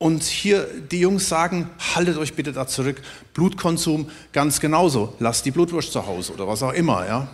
Und 0.01 0.23
hier 0.23 0.67
die 0.89 0.99
Jungs 0.99 1.29
sagen, 1.29 1.69
haltet 1.93 2.17
euch 2.17 2.33
bitte 2.33 2.51
da 2.51 2.65
zurück. 2.65 3.03
Blutkonsum 3.35 4.09
ganz 4.33 4.59
genauso. 4.59 5.13
Lasst 5.19 5.45
die 5.45 5.51
Blutwurst 5.51 5.91
zu 5.91 6.07
Hause 6.07 6.33
oder 6.33 6.47
was 6.47 6.63
auch 6.63 6.73
immer, 6.73 7.05
ja. 7.05 7.27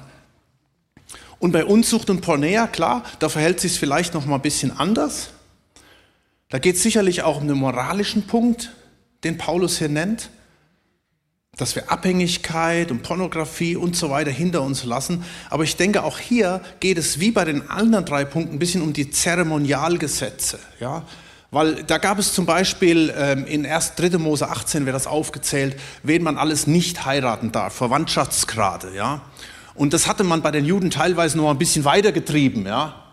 Und 1.39 1.53
bei 1.53 1.63
Unzucht 1.63 2.10
und 2.10 2.19
Pornea, 2.19 2.67
klar, 2.67 3.03
da 3.19 3.30
verhält 3.30 3.62
sich 3.62 3.71
es 3.71 3.77
vielleicht 3.77 4.13
noch 4.13 4.25
mal 4.25 4.36
ein 4.36 4.41
bisschen 4.41 4.77
anders. 4.77 5.30
Da 6.49 6.60
geht 6.60 6.75
es 6.75 6.84
sicherlich 6.84 7.21
auch 7.21 7.39
um 7.39 7.47
den 7.47 7.56
moralischen 7.56 8.27
Punkt, 8.27 8.73
den 9.23 9.38
Paulus 9.38 9.77
hier 9.77 9.88
nennt, 9.88 10.30
dass 11.56 11.73
wir 11.73 11.89
Abhängigkeit 11.89 12.91
und 12.91 13.01
Pornografie 13.01 13.77
und 13.77 13.95
so 13.95 14.10
weiter 14.10 14.32
hinter 14.32 14.62
uns 14.62 14.84
lassen. 14.84 15.23
Aber 15.49 15.63
ich 15.63 15.77
denke, 15.77 16.03
auch 16.03 16.19
hier 16.19 16.60
geht 16.82 16.97
es 16.97 17.21
wie 17.21 17.32
bei 17.32 17.45
den 17.45 17.69
anderen 17.69 18.03
drei 18.03 18.25
Punkten 18.25 18.58
ein 18.58 18.60
bisschen 18.60 18.82
um 18.82 18.91
die 18.91 19.10
Zeremonialgesetze, 19.10 20.60
ja. 20.82 21.06
Weil 21.49 21.83
da 21.83 21.97
gab 21.97 22.19
es 22.19 22.33
zum 22.33 22.45
Beispiel 22.45 23.13
ähm, 23.17 23.45
in 23.45 23.65
1. 23.65 23.95
3. 23.95 24.17
Mose 24.17 24.49
18 24.49 24.86
wird 24.86 24.95
das 24.95 25.07
aufgezählt, 25.07 25.79
wen 26.03 26.21
man 26.21 26.38
alles 26.38 26.67
nicht 26.67 27.05
heiraten 27.05 27.51
darf, 27.51 27.73
Verwandtschaftsgrade, 27.73 28.93
ja. 28.95 29.21
Und 29.73 29.93
das 29.93 30.07
hatte 30.07 30.23
man 30.23 30.41
bei 30.41 30.51
den 30.51 30.65
Juden 30.65 30.89
teilweise 30.89 31.38
noch 31.38 31.49
ein 31.49 31.57
bisschen 31.57 31.86
weitergetrieben, 31.86 32.65
ja. 32.65 33.03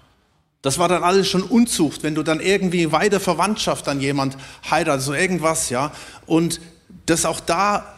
Das 0.62 0.78
war 0.78 0.88
dann 0.88 1.04
alles 1.04 1.28
schon 1.28 1.42
Unzucht, 1.42 2.02
wenn 2.02 2.14
du 2.14 2.22
dann 2.22 2.40
irgendwie 2.40 2.90
weiter 2.90 3.20
Verwandtschaft 3.20 3.86
an 3.86 4.00
jemand 4.00 4.36
heiratest, 4.68 5.06
so 5.06 5.14
irgendwas, 5.14 5.70
ja. 5.70 5.92
Und 6.26 6.60
dass 7.06 7.26
auch 7.26 7.38
da 7.38 7.94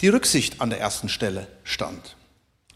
die 0.00 0.08
Rücksicht 0.08 0.60
an 0.60 0.70
der 0.70 0.80
ersten 0.80 1.08
Stelle 1.08 1.46
stand. 1.64 2.16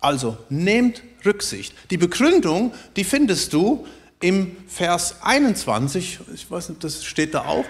Also 0.01 0.37
nehmt 0.49 1.03
Rücksicht. 1.25 1.75
Die 1.91 1.97
Begründung, 1.97 2.73
die 2.97 3.05
findest 3.05 3.53
du 3.53 3.87
im 4.21 4.57
Vers 4.69 5.17
21, 5.23 6.21
ich 6.35 6.51
weiß 6.51 6.71
nicht, 6.71 6.85
das 6.85 7.05
steht 7.05 7.35
da 7.35 7.45
auch, 7.45 7.65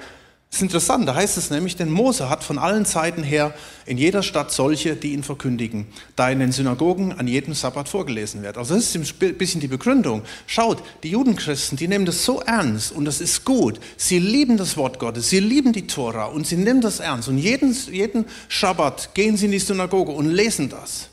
ist 0.54 0.62
interessant, 0.62 1.09
da 1.09 1.16
heißt 1.16 1.37
es 1.37 1.50
nämlich, 1.50 1.74
denn 1.74 1.90
Mose 1.90 2.30
hat 2.30 2.44
von 2.44 2.59
allen 2.59 2.87
Zeiten 2.87 3.24
her 3.24 3.54
in 3.87 3.98
jeder 3.98 4.22
Stadt 4.22 4.52
solche, 4.52 4.94
die 4.94 5.12
ihn 5.12 5.24
verkündigen, 5.24 5.88
da 6.14 6.30
in 6.30 6.38
den 6.38 6.52
Synagogen 6.52 7.12
an 7.12 7.26
jedem 7.26 7.54
Sabbat 7.54 7.88
vorgelesen 7.88 8.44
wird. 8.44 8.57
Also 8.57 8.76
das 8.76 8.94
ist 8.94 9.20
ein 9.20 9.37
bisschen 9.37 9.61
die 9.61 9.66
Begründung. 9.66 10.22
Schaut, 10.46 10.80
die 11.02 11.11
Judenchristen, 11.11 11.76
die 11.76 11.88
nehmen 11.88 12.07
das 12.07 12.24
so 12.24 12.40
ernst 12.40 12.92
und 12.92 13.04
das 13.04 13.20
ist 13.20 13.44
gut. 13.44 13.80
Sie 13.96 14.20
lieben 14.20 14.57
das 14.57 14.76
Wort 14.76 15.00
Gottes, 15.00 15.28
sie 15.28 15.40
lieben 15.40 15.72
die 15.72 15.88
Tora 15.88 16.26
und 16.26 16.46
sie 16.46 16.57
nehmen 16.57 16.80
das 16.80 17.00
ernst. 17.00 17.28
Und 17.28 17.38
jeden, 17.38 17.76
jeden 17.90 18.24
Sabbat 18.48 19.12
gehen 19.14 19.37
sie 19.37 19.46
in 19.46 19.52
die 19.52 19.59
Synagoge 19.59 20.12
und 20.12 20.30
lesen 20.30 20.68
das. 20.68 21.09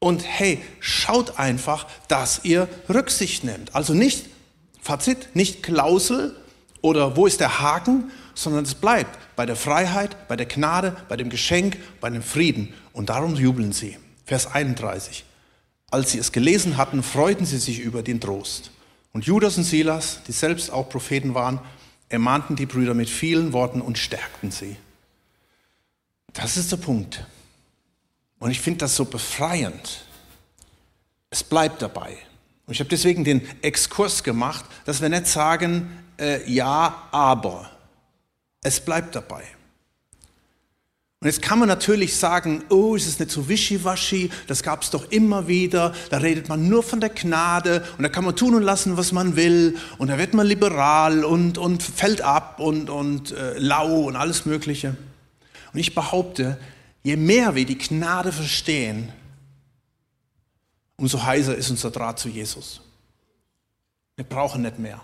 Und 0.00 0.24
hey, 0.26 0.60
schaut 0.80 1.38
einfach, 1.38 1.86
dass 2.08 2.40
ihr 2.42 2.68
Rücksicht 2.88 3.44
nehmt. 3.44 3.76
Also 3.76 3.94
nicht 3.94 4.26
Fazit, 4.86 5.34
nicht 5.34 5.64
Klausel 5.64 6.36
oder 6.80 7.16
wo 7.16 7.26
ist 7.26 7.40
der 7.40 7.60
Haken, 7.60 8.12
sondern 8.34 8.64
es 8.64 8.74
bleibt 8.74 9.18
bei 9.34 9.44
der 9.44 9.56
Freiheit, 9.56 10.28
bei 10.28 10.36
der 10.36 10.46
Gnade, 10.46 10.96
bei 11.08 11.16
dem 11.16 11.28
Geschenk, 11.28 11.76
bei 12.00 12.08
dem 12.08 12.22
Frieden. 12.22 12.72
Und 12.92 13.08
darum 13.08 13.34
jubeln 13.34 13.72
sie. 13.72 13.98
Vers 14.24 14.46
31. 14.46 15.24
Als 15.90 16.12
sie 16.12 16.18
es 16.18 16.30
gelesen 16.30 16.76
hatten, 16.76 17.02
freuten 17.02 17.46
sie 17.46 17.58
sich 17.58 17.80
über 17.80 18.02
den 18.04 18.20
Trost. 18.20 18.70
Und 19.12 19.24
Judas 19.24 19.56
und 19.56 19.64
Silas, 19.64 20.20
die 20.28 20.32
selbst 20.32 20.70
auch 20.70 20.88
Propheten 20.88 21.34
waren, 21.34 21.58
ermahnten 22.08 22.54
die 22.54 22.66
Brüder 22.66 22.94
mit 22.94 23.10
vielen 23.10 23.52
Worten 23.52 23.80
und 23.80 23.98
stärkten 23.98 24.52
sie. 24.52 24.76
Das 26.32 26.56
ist 26.56 26.70
der 26.70 26.76
Punkt. 26.76 27.26
Und 28.38 28.52
ich 28.52 28.60
finde 28.60 28.78
das 28.78 28.94
so 28.94 29.04
befreiend. 29.04 30.04
Es 31.30 31.42
bleibt 31.42 31.82
dabei. 31.82 32.18
Und 32.66 32.72
ich 32.72 32.80
habe 32.80 32.90
deswegen 32.90 33.24
den 33.24 33.42
Exkurs 33.62 34.24
gemacht, 34.24 34.64
dass 34.84 35.00
wir 35.00 35.08
nicht 35.08 35.28
sagen, 35.28 35.88
äh, 36.18 36.50
ja, 36.50 37.08
aber. 37.12 37.70
Es 38.62 38.80
bleibt 38.80 39.14
dabei. 39.14 39.44
Und 41.20 41.28
jetzt 41.28 41.40
kann 41.40 41.58
man 41.58 41.68
natürlich 41.68 42.16
sagen, 42.16 42.64
oh, 42.68 42.94
ist 42.94 43.06
es 43.06 43.18
nicht 43.18 43.30
so 43.30 43.48
wischiwaschi, 43.48 44.30
das 44.48 44.62
gab 44.62 44.82
es 44.82 44.90
doch 44.90 45.10
immer 45.10 45.48
wieder, 45.48 45.94
da 46.10 46.18
redet 46.18 46.48
man 46.48 46.68
nur 46.68 46.82
von 46.82 47.00
der 47.00 47.08
Gnade 47.08 47.84
und 47.96 48.02
da 48.02 48.10
kann 48.10 48.24
man 48.24 48.36
tun 48.36 48.54
und 48.54 48.62
lassen, 48.62 48.98
was 48.98 49.12
man 49.12 49.34
will 49.34 49.76
und 49.96 50.08
da 50.08 50.18
wird 50.18 50.34
man 50.34 50.46
liberal 50.46 51.24
und, 51.24 51.56
und 51.56 51.82
fällt 51.82 52.20
ab 52.20 52.60
und, 52.60 52.90
und 52.90 53.32
äh, 53.32 53.56
lau 53.56 54.02
und 54.02 54.16
alles 54.16 54.44
Mögliche. 54.44 54.94
Und 55.72 55.80
ich 55.80 55.94
behaupte, 55.94 56.58
je 57.02 57.16
mehr 57.16 57.54
wir 57.54 57.64
die 57.64 57.78
Gnade 57.78 58.30
verstehen, 58.30 59.10
umso 60.96 61.22
heißer 61.22 61.54
ist 61.54 61.70
unser 61.70 61.90
Draht 61.90 62.18
zu 62.18 62.28
Jesus. 62.28 62.80
Wir 64.16 64.24
brauchen 64.24 64.62
nicht 64.62 64.78
mehr. 64.78 65.00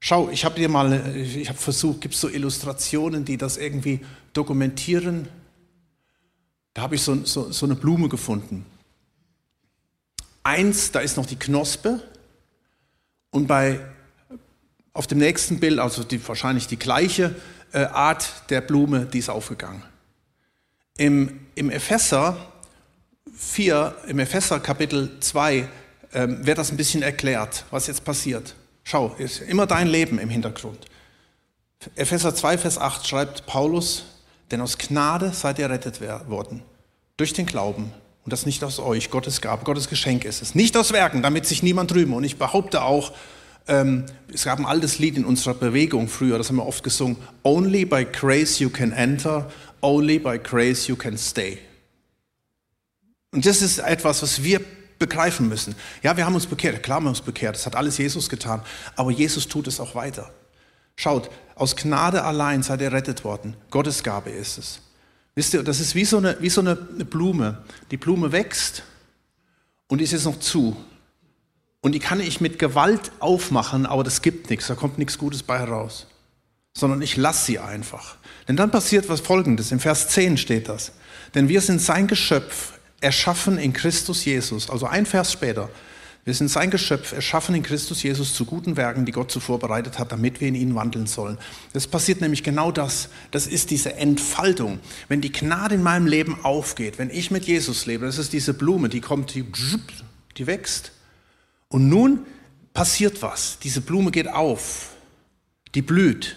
Schau, 0.00 0.30
ich 0.30 0.44
habe 0.44 0.54
dir 0.56 0.68
mal, 0.68 1.14
ich 1.16 1.48
habe 1.48 1.58
versucht, 1.58 2.00
gibt 2.00 2.14
es 2.14 2.20
so 2.20 2.28
Illustrationen, 2.28 3.24
die 3.24 3.36
das 3.36 3.56
irgendwie 3.56 4.00
dokumentieren? 4.32 5.28
Da 6.74 6.82
habe 6.82 6.94
ich 6.94 7.02
so, 7.02 7.24
so, 7.24 7.52
so 7.52 7.66
eine 7.66 7.74
Blume 7.74 8.08
gefunden. 8.08 8.64
Eins, 10.42 10.90
da 10.90 11.00
ist 11.00 11.16
noch 11.16 11.26
die 11.26 11.36
Knospe 11.36 12.02
und 13.30 13.46
bei, 13.46 13.80
auf 14.94 15.06
dem 15.06 15.18
nächsten 15.18 15.60
Bild, 15.60 15.78
also 15.78 16.02
die, 16.02 16.26
wahrscheinlich 16.26 16.66
die 16.66 16.78
gleiche 16.78 17.36
äh, 17.72 17.84
Art 17.84 18.50
der 18.50 18.62
Blume, 18.62 19.06
die 19.06 19.18
ist 19.18 19.28
aufgegangen. 19.28 19.82
Im, 20.96 21.46
im 21.54 21.70
Epheser 21.70 22.36
4, 23.40 23.94
im 24.08 24.18
Epheser 24.18 24.60
Kapitel 24.60 25.10
2, 25.18 25.66
ähm, 26.12 26.46
wird 26.46 26.58
das 26.58 26.70
ein 26.70 26.76
bisschen 26.76 27.02
erklärt, 27.02 27.64
was 27.70 27.86
jetzt 27.86 28.04
passiert. 28.04 28.54
Schau, 28.84 29.14
ist 29.16 29.40
immer 29.40 29.66
dein 29.66 29.88
Leben 29.88 30.18
im 30.18 30.28
Hintergrund. 30.28 30.86
Epheser 31.96 32.34
2, 32.34 32.58
Vers 32.58 32.76
8 32.76 33.06
schreibt 33.08 33.46
Paulus, 33.46 34.04
denn 34.50 34.60
aus 34.60 34.76
Gnade 34.76 35.32
seid 35.32 35.58
ihr 35.58 35.70
rettet 35.70 36.02
worden, 36.28 36.62
durch 37.16 37.32
den 37.32 37.46
Glauben. 37.46 37.92
Und 38.24 38.32
das 38.32 38.44
nicht 38.44 38.62
aus 38.62 38.78
euch, 38.78 39.10
Gottes 39.10 39.40
Gabe, 39.40 39.64
Gottes 39.64 39.88
Geschenk 39.88 40.26
ist 40.26 40.42
es. 40.42 40.54
Nicht 40.54 40.76
aus 40.76 40.92
Werken, 40.92 41.22
damit 41.22 41.46
sich 41.46 41.62
niemand 41.62 41.94
rühme. 41.94 42.16
Und 42.16 42.24
ich 42.24 42.36
behaupte 42.36 42.82
auch, 42.82 43.12
ähm, 43.66 44.04
es 44.32 44.44
gab 44.44 44.58
ein 44.58 44.66
altes 44.66 44.98
Lied 44.98 45.16
in 45.16 45.24
unserer 45.24 45.54
Bewegung 45.54 46.08
früher, 46.08 46.36
das 46.36 46.50
haben 46.50 46.56
wir 46.56 46.66
oft 46.66 46.84
gesungen. 46.84 47.16
Only 47.42 47.86
by 47.86 48.04
grace 48.04 48.58
you 48.58 48.68
can 48.68 48.92
enter, 48.92 49.50
only 49.80 50.18
by 50.18 50.38
grace 50.38 50.88
you 50.88 50.96
can 50.96 51.16
stay. 51.16 51.58
Und 53.32 53.46
das 53.46 53.62
ist 53.62 53.78
etwas, 53.78 54.22
was 54.22 54.42
wir 54.42 54.60
begreifen 54.98 55.48
müssen. 55.48 55.74
Ja, 56.02 56.16
wir 56.16 56.26
haben 56.26 56.34
uns 56.34 56.46
bekehrt, 56.46 56.82
klar 56.82 56.96
haben 56.96 57.04
wir 57.04 57.10
uns 57.10 57.22
bekehrt, 57.22 57.56
das 57.56 57.66
hat 57.66 57.74
alles 57.74 57.98
Jesus 57.98 58.28
getan, 58.28 58.62
aber 58.96 59.10
Jesus 59.10 59.48
tut 59.48 59.66
es 59.66 59.80
auch 59.80 59.94
weiter. 59.94 60.30
Schaut, 60.96 61.30
aus 61.54 61.76
Gnade 61.76 62.24
allein 62.24 62.62
seid 62.62 62.82
ihr 62.82 62.92
rettet 62.92 63.24
worden. 63.24 63.56
Gottes 63.70 64.02
Gabe 64.02 64.30
ist 64.30 64.58
es. 64.58 64.80
Wisst 65.34 65.54
ihr, 65.54 65.62
das 65.62 65.80
ist 65.80 65.94
wie 65.94 66.04
so 66.04 66.18
eine, 66.18 66.36
wie 66.40 66.50
so 66.50 66.60
eine 66.60 66.76
Blume. 66.76 67.64
Die 67.90 67.96
Blume 67.96 68.32
wächst 68.32 68.82
und 69.88 70.02
ist 70.02 70.12
jetzt 70.12 70.26
noch 70.26 70.38
zu. 70.38 70.76
Und 71.80 71.92
die 71.92 71.98
kann 71.98 72.20
ich 72.20 72.40
mit 72.40 72.58
Gewalt 72.58 73.12
aufmachen, 73.20 73.86
aber 73.86 74.04
das 74.04 74.20
gibt 74.20 74.50
nichts, 74.50 74.66
da 74.66 74.74
kommt 74.74 74.98
nichts 74.98 75.16
Gutes 75.16 75.42
bei 75.42 75.58
heraus. 75.58 76.06
Sondern 76.76 77.00
ich 77.00 77.16
lasse 77.16 77.46
sie 77.46 77.58
einfach. 77.58 78.16
Denn 78.46 78.56
dann 78.56 78.70
passiert 78.70 79.08
was 79.08 79.20
Folgendes, 79.20 79.72
im 79.72 79.80
Vers 79.80 80.08
10 80.08 80.36
steht 80.36 80.68
das. 80.68 80.92
Denn 81.34 81.48
wir 81.48 81.62
sind 81.62 81.80
sein 81.80 82.06
Geschöpf, 82.06 82.74
erschaffen 83.00 83.58
in 83.58 83.72
Christus 83.72 84.24
Jesus. 84.24 84.70
Also 84.70 84.86
ein 84.86 85.06
Vers 85.06 85.32
später. 85.32 85.70
Wir 86.24 86.34
sind 86.34 86.48
sein 86.48 86.70
Geschöpf, 86.70 87.12
erschaffen 87.12 87.54
in 87.54 87.62
Christus 87.62 88.02
Jesus 88.02 88.34
zu 88.34 88.44
guten 88.44 88.76
Werken, 88.76 89.06
die 89.06 89.12
Gott 89.12 89.30
zuvor 89.30 89.58
bereitet 89.58 89.98
hat, 89.98 90.12
damit 90.12 90.40
wir 90.40 90.48
in 90.48 90.54
ihnen 90.54 90.74
wandeln 90.74 91.06
sollen. 91.06 91.38
Das 91.72 91.86
passiert 91.86 92.20
nämlich 92.20 92.42
genau 92.42 92.70
das. 92.70 93.08
Das 93.30 93.46
ist 93.46 93.70
diese 93.70 93.94
Entfaltung. 93.94 94.80
Wenn 95.08 95.22
die 95.22 95.32
Gnade 95.32 95.76
in 95.76 95.82
meinem 95.82 96.06
Leben 96.06 96.44
aufgeht, 96.44 96.98
wenn 96.98 97.08
ich 97.08 97.30
mit 97.30 97.46
Jesus 97.46 97.86
lebe, 97.86 98.04
das 98.04 98.18
ist 98.18 98.34
diese 98.34 98.52
Blume, 98.52 98.90
die 98.90 99.00
kommt, 99.00 99.34
die, 99.34 99.46
die 100.36 100.46
wächst. 100.46 100.92
Und 101.68 101.88
nun 101.88 102.26
passiert 102.74 103.22
was. 103.22 103.58
Diese 103.58 103.80
Blume 103.80 104.10
geht 104.10 104.28
auf. 104.28 104.90
Die 105.74 105.82
blüht. 105.82 106.36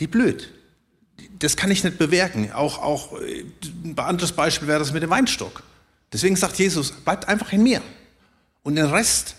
Die 0.00 0.06
blüht. 0.06 0.54
Das 1.38 1.56
kann 1.56 1.70
ich 1.70 1.84
nicht 1.84 1.98
bewerken. 1.98 2.52
Auch, 2.52 2.82
auch 2.82 3.12
ein 3.12 3.94
anderes 3.96 4.32
Beispiel 4.32 4.68
wäre 4.68 4.78
das 4.78 4.92
mit 4.92 5.02
dem 5.02 5.10
Weinstock. 5.10 5.62
Deswegen 6.12 6.36
sagt 6.36 6.58
Jesus, 6.58 6.90
bleibt 6.92 7.28
einfach 7.28 7.52
in 7.52 7.62
mir. 7.62 7.82
Und 8.62 8.76
den 8.76 8.86
Rest, 8.86 9.36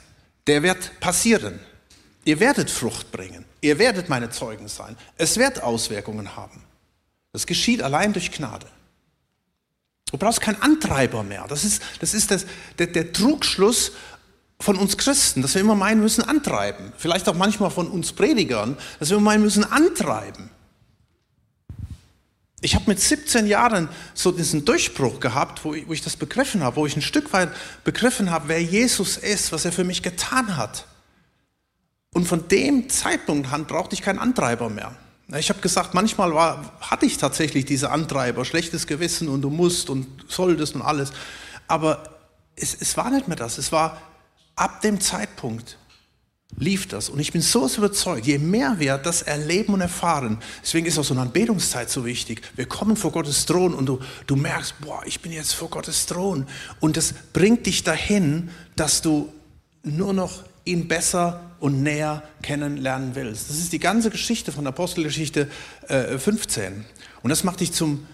der 0.47 0.63
wird 0.63 0.99
passieren. 0.99 1.59
Ihr 2.25 2.39
werdet 2.39 2.69
Frucht 2.69 3.11
bringen. 3.11 3.45
Ihr 3.61 3.79
werdet 3.79 4.09
meine 4.09 4.29
Zeugen 4.29 4.67
sein. 4.67 4.95
Es 5.17 5.37
wird 5.37 5.61
Auswirkungen 5.63 6.35
haben. 6.35 6.61
Das 7.33 7.45
geschieht 7.45 7.81
allein 7.81 8.13
durch 8.13 8.31
Gnade. 8.31 8.67
Du 10.11 10.17
brauchst 10.17 10.41
keinen 10.41 10.61
Antreiber 10.61 11.23
mehr. 11.23 11.45
Das 11.47 11.63
ist, 11.63 11.81
das 11.99 12.13
ist 12.13 12.31
das, 12.31 12.45
der, 12.77 12.87
der 12.87 13.13
Trugschluss 13.13 13.91
von 14.59 14.75
uns 14.77 14.97
Christen, 14.97 15.41
dass 15.41 15.53
wir 15.53 15.61
immer 15.61 15.75
meinen 15.75 16.01
müssen 16.01 16.23
antreiben. 16.23 16.91
Vielleicht 16.97 17.29
auch 17.29 17.35
manchmal 17.35 17.71
von 17.71 17.87
uns 17.87 18.11
Predigern, 18.11 18.77
dass 18.99 19.09
wir 19.09 19.19
meinen 19.19 19.43
müssen 19.43 19.63
antreiben. 19.63 20.49
Ich 22.61 22.75
habe 22.75 22.85
mit 22.87 22.99
17 22.99 23.47
Jahren 23.47 23.87
so 24.13 24.31
diesen 24.31 24.65
Durchbruch 24.65 25.19
gehabt, 25.19 25.63
wo 25.63 25.73
ich, 25.73 25.87
wo 25.87 25.93
ich 25.93 26.01
das 26.01 26.17
begriffen 26.17 26.63
habe, 26.63 26.75
wo 26.75 26.85
ich 26.85 26.95
ein 26.95 27.01
Stück 27.01 27.31
weit 27.31 27.49
begriffen 27.83 28.31
habe, 28.31 28.49
wer 28.49 28.61
Jesus 28.61 29.17
ist, 29.17 29.51
was 29.51 29.63
er 29.63 29.71
für 29.71 29.85
mich 29.85 30.03
getan 30.03 30.57
hat. 30.57 30.85
Und 32.13 32.27
von 32.27 32.47
dem 32.49 32.89
Zeitpunkt 32.89 33.53
an 33.53 33.65
brauchte 33.65 33.95
ich 33.95 34.01
keinen 34.01 34.19
Antreiber 34.19 34.69
mehr. 34.69 34.95
Ich 35.37 35.49
habe 35.49 35.61
gesagt, 35.61 35.93
manchmal 35.93 36.33
war, 36.33 36.73
hatte 36.81 37.05
ich 37.05 37.17
tatsächlich 37.17 37.65
diese 37.65 37.91
Antreiber, 37.91 38.45
schlechtes 38.45 38.87
Gewissen 38.87 39.29
und 39.29 39.41
du 39.41 39.49
musst 39.49 39.89
und 39.89 40.07
solltest 40.27 40.75
und 40.75 40.81
alles. 40.81 41.13
Aber 41.67 42.19
es, 42.55 42.75
es 42.79 42.97
war 42.97 43.11
nicht 43.11 43.27
mehr 43.27 43.37
das. 43.37 43.57
Es 43.57 43.71
war 43.71 44.01
ab 44.55 44.81
dem 44.81 44.99
Zeitpunkt, 44.99 45.77
lief 46.57 46.87
das. 46.87 47.09
Und 47.09 47.19
ich 47.19 47.31
bin 47.31 47.41
so 47.41 47.67
überzeugt, 47.77 48.25
je 48.25 48.37
mehr 48.37 48.79
wir 48.79 48.97
das 48.97 49.21
erleben 49.21 49.73
und 49.73 49.81
erfahren, 49.81 50.39
deswegen 50.61 50.85
ist 50.85 50.97
auch 50.97 51.03
so 51.03 51.13
eine 51.13 51.21
Anbetungszeit 51.21 51.89
so 51.89 52.05
wichtig. 52.05 52.41
Wir 52.55 52.65
kommen 52.65 52.95
vor 52.95 53.11
Gottes 53.11 53.45
Thron 53.45 53.73
und 53.73 53.85
du, 53.85 53.99
du 54.27 54.35
merkst, 54.35 54.75
boah, 54.81 55.01
ich 55.05 55.21
bin 55.21 55.31
jetzt 55.31 55.53
vor 55.53 55.69
Gottes 55.69 56.05
Thron. 56.05 56.47
Und 56.79 56.97
das 56.97 57.13
bringt 57.33 57.65
dich 57.65 57.83
dahin, 57.83 58.49
dass 58.75 59.01
du 59.01 59.31
nur 59.83 60.13
noch 60.13 60.43
ihn 60.65 60.87
besser 60.87 61.41
und 61.59 61.83
näher 61.83 62.23
kennenlernen 62.41 63.15
willst. 63.15 63.49
Das 63.49 63.57
ist 63.57 63.73
die 63.73 63.79
ganze 63.79 64.09
Geschichte 64.09 64.51
von 64.51 64.65
Apostelgeschichte 64.67 65.49
äh, 65.87 66.17
15. 66.17 66.85
Und 67.21 67.29
das 67.29 67.43
macht 67.43 67.59
dich 67.59 67.71
zum, 67.73 68.05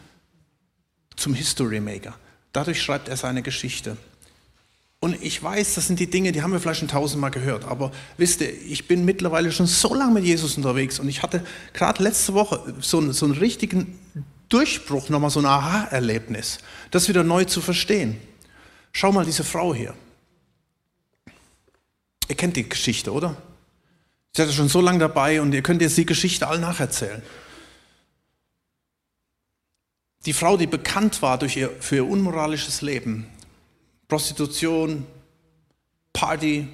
zum 1.15 1.33
History 1.33 1.79
Maker. 1.79 2.15
Dadurch 2.53 2.81
schreibt 2.81 3.07
er 3.07 3.17
seine 3.17 3.41
Geschichte. 3.41 3.97
Und 5.05 5.21
ich 5.21 5.43
weiß, 5.43 5.75
das 5.75 5.85
sind 5.85 5.99
die 5.99 6.09
Dinge, 6.09 6.31
die 6.31 6.41
haben 6.41 6.51
wir 6.51 6.59
vielleicht 6.59 6.79
schon 6.79 6.89
tausendmal 6.89 7.29
gehört. 7.29 7.65
Aber 7.65 7.91
wisst 8.17 8.41
ihr, 8.41 8.49
ich 8.49 8.87
bin 8.87 9.05
mittlerweile 9.05 9.51
schon 9.51 9.67
so 9.67 9.93
lange 9.93 10.13
mit 10.13 10.23
Jesus 10.23 10.57
unterwegs 10.57 10.97
und 10.97 11.07
ich 11.07 11.21
hatte 11.21 11.45
gerade 11.73 12.01
letzte 12.01 12.33
Woche 12.33 12.73
so, 12.81 12.97
einen, 12.97 13.13
so 13.13 13.27
einen 13.27 13.35
richtigen 13.35 13.99
Durchbruch, 14.49 15.09
nochmal 15.09 15.29
so 15.29 15.41
ein 15.41 15.45
Aha-Erlebnis, 15.45 16.57
das 16.89 17.07
wieder 17.07 17.23
neu 17.23 17.45
zu 17.45 17.61
verstehen. 17.61 18.19
Schau 18.93 19.11
mal 19.11 19.25
diese 19.25 19.43
Frau 19.43 19.75
hier. 19.75 19.93
Ihr 22.27 22.35
kennt 22.35 22.55
die 22.55 22.67
Geschichte, 22.67 23.13
oder? 23.13 23.37
Sie 24.33 24.41
seid 24.41 24.51
schon 24.55 24.69
so 24.69 24.81
lange 24.81 24.97
dabei 24.97 25.39
und 25.39 25.53
ihr 25.53 25.61
könnt 25.61 25.83
jetzt 25.83 25.99
die 25.99 26.07
Geschichte 26.07 26.47
all 26.47 26.57
nacherzählen. 26.57 27.21
Die 30.25 30.33
Frau, 30.33 30.57
die 30.57 30.65
bekannt 30.65 31.21
war 31.21 31.37
durch 31.37 31.57
ihr, 31.57 31.69
für 31.79 31.97
ihr 31.97 32.07
unmoralisches 32.07 32.81
Leben, 32.81 33.27
Prostitution, 34.07 35.05
Party, 36.13 36.67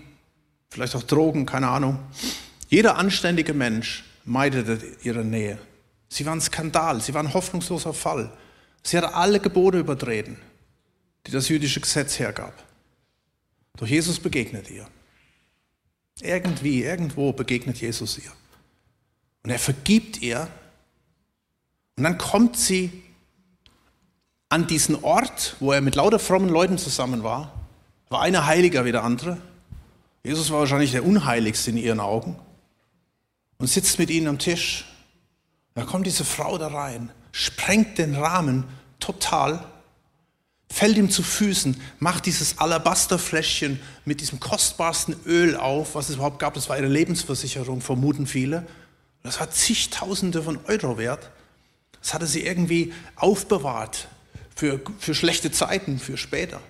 vielleicht 0.70 0.96
auch 0.96 1.04
Drogen, 1.04 1.46
keine 1.46 1.70
Ahnung. 1.70 2.00
Jeder 2.70 2.98
anständige 2.98 3.54
Mensch 3.54 4.04
meidete 4.26 4.80
ihre 5.04 5.26
Nähe. 5.26 5.58
Sie 6.10 6.26
war 6.26 6.36
ein 6.36 6.42
Skandal, 6.42 7.02
sie 7.02 7.14
war 7.14 7.24
ein 7.24 7.34
hoffnungsloser 7.34 7.94
Fall. 7.94 8.32
Sie 8.84 8.98
hatte 8.98 9.14
alle 9.14 9.40
Gebote 9.40 9.80
übertreten, 9.80 10.38
die 11.26 11.32
das 11.32 11.50
jüdische 11.50 11.80
Gesetz 11.80 12.20
hergab. 12.20 12.54
Doch 13.78 13.88
Jesus 13.88 14.20
begegnet 14.20 14.70
ihr. 14.70 14.88
Irgendwie, 16.20 16.84
irgendwo 16.84 17.32
begegnet 17.32 17.80
Jesus 17.80 18.18
ihr. 18.18 18.32
Und 19.44 19.50
er 19.50 19.60
vergibt 19.60 20.22
ihr. 20.22 20.48
Und 21.98 22.04
dann 22.04 22.18
kommt 22.18 22.58
sie 22.58 23.04
an 24.52 24.68
diesen 24.68 25.02
Ort, 25.04 25.56
wo 25.62 25.72
er 25.72 25.80
mit 25.80 25.96
lauter 25.96 26.20
frommen 26.20 26.50
Leuten 26.50 26.78
zusammen 26.78 27.24
war, 27.24 27.54
war 28.10 28.22
einer 28.22 28.46
heiliger 28.46 28.84
wie 28.84 28.92
der 28.92 29.04
andere. 29.04 29.38
Jesus 30.26 30.52
war 30.52 30.60
wahrscheinlich 30.60 30.92
der 30.92 31.06
unheiligste 31.06 31.72
in 31.72 31.78
ihren 31.78 32.02
Augen 32.02 32.36
und 33.60 33.68
sitzt 33.68 33.98
mit 33.98 34.10
ihnen 34.10 34.28
am 34.28 34.40
Tisch. 34.40 34.86
Da 35.74 35.86
kommt 35.86 36.06
diese 36.06 36.26
Frau 36.26 36.58
da 36.58 36.68
rein, 36.68 37.12
sprengt 37.32 37.98
den 37.98 38.14
Rahmen 38.14 38.66
total, 39.00 39.64
fällt 40.70 40.98
ihm 40.98 41.10
zu 41.10 41.24
Füßen, 41.24 41.80
macht 42.00 42.26
dieses 42.26 42.58
Alabasterfläschchen 42.58 43.80
mit 44.04 44.20
diesem 44.20 44.42
kostbarsten 44.42 45.16
Öl 45.26 45.56
auf, 45.56 45.96
was 45.96 46.10
es 46.10 46.16
überhaupt 46.16 46.40
gab. 46.40 46.56
Das 46.56 46.68
war 46.68 46.78
ihre 46.78 46.88
Lebensversicherung, 46.88 47.80
vermuten 47.80 48.28
viele. 48.28 48.68
Das 49.24 49.40
war 49.40 49.50
zigtausende 49.50 50.44
von 50.44 50.60
Euro 50.66 50.98
wert. 50.98 51.32
Das 52.02 52.14
hatte 52.14 52.28
sie 52.28 52.44
irgendwie 52.44 52.92
aufbewahrt 53.16 54.10
für, 54.56 54.80
für 55.00 55.16
schlechte 55.16 55.52
Zeiten, 55.52 56.00
für 56.00 56.18
später. 56.18 56.62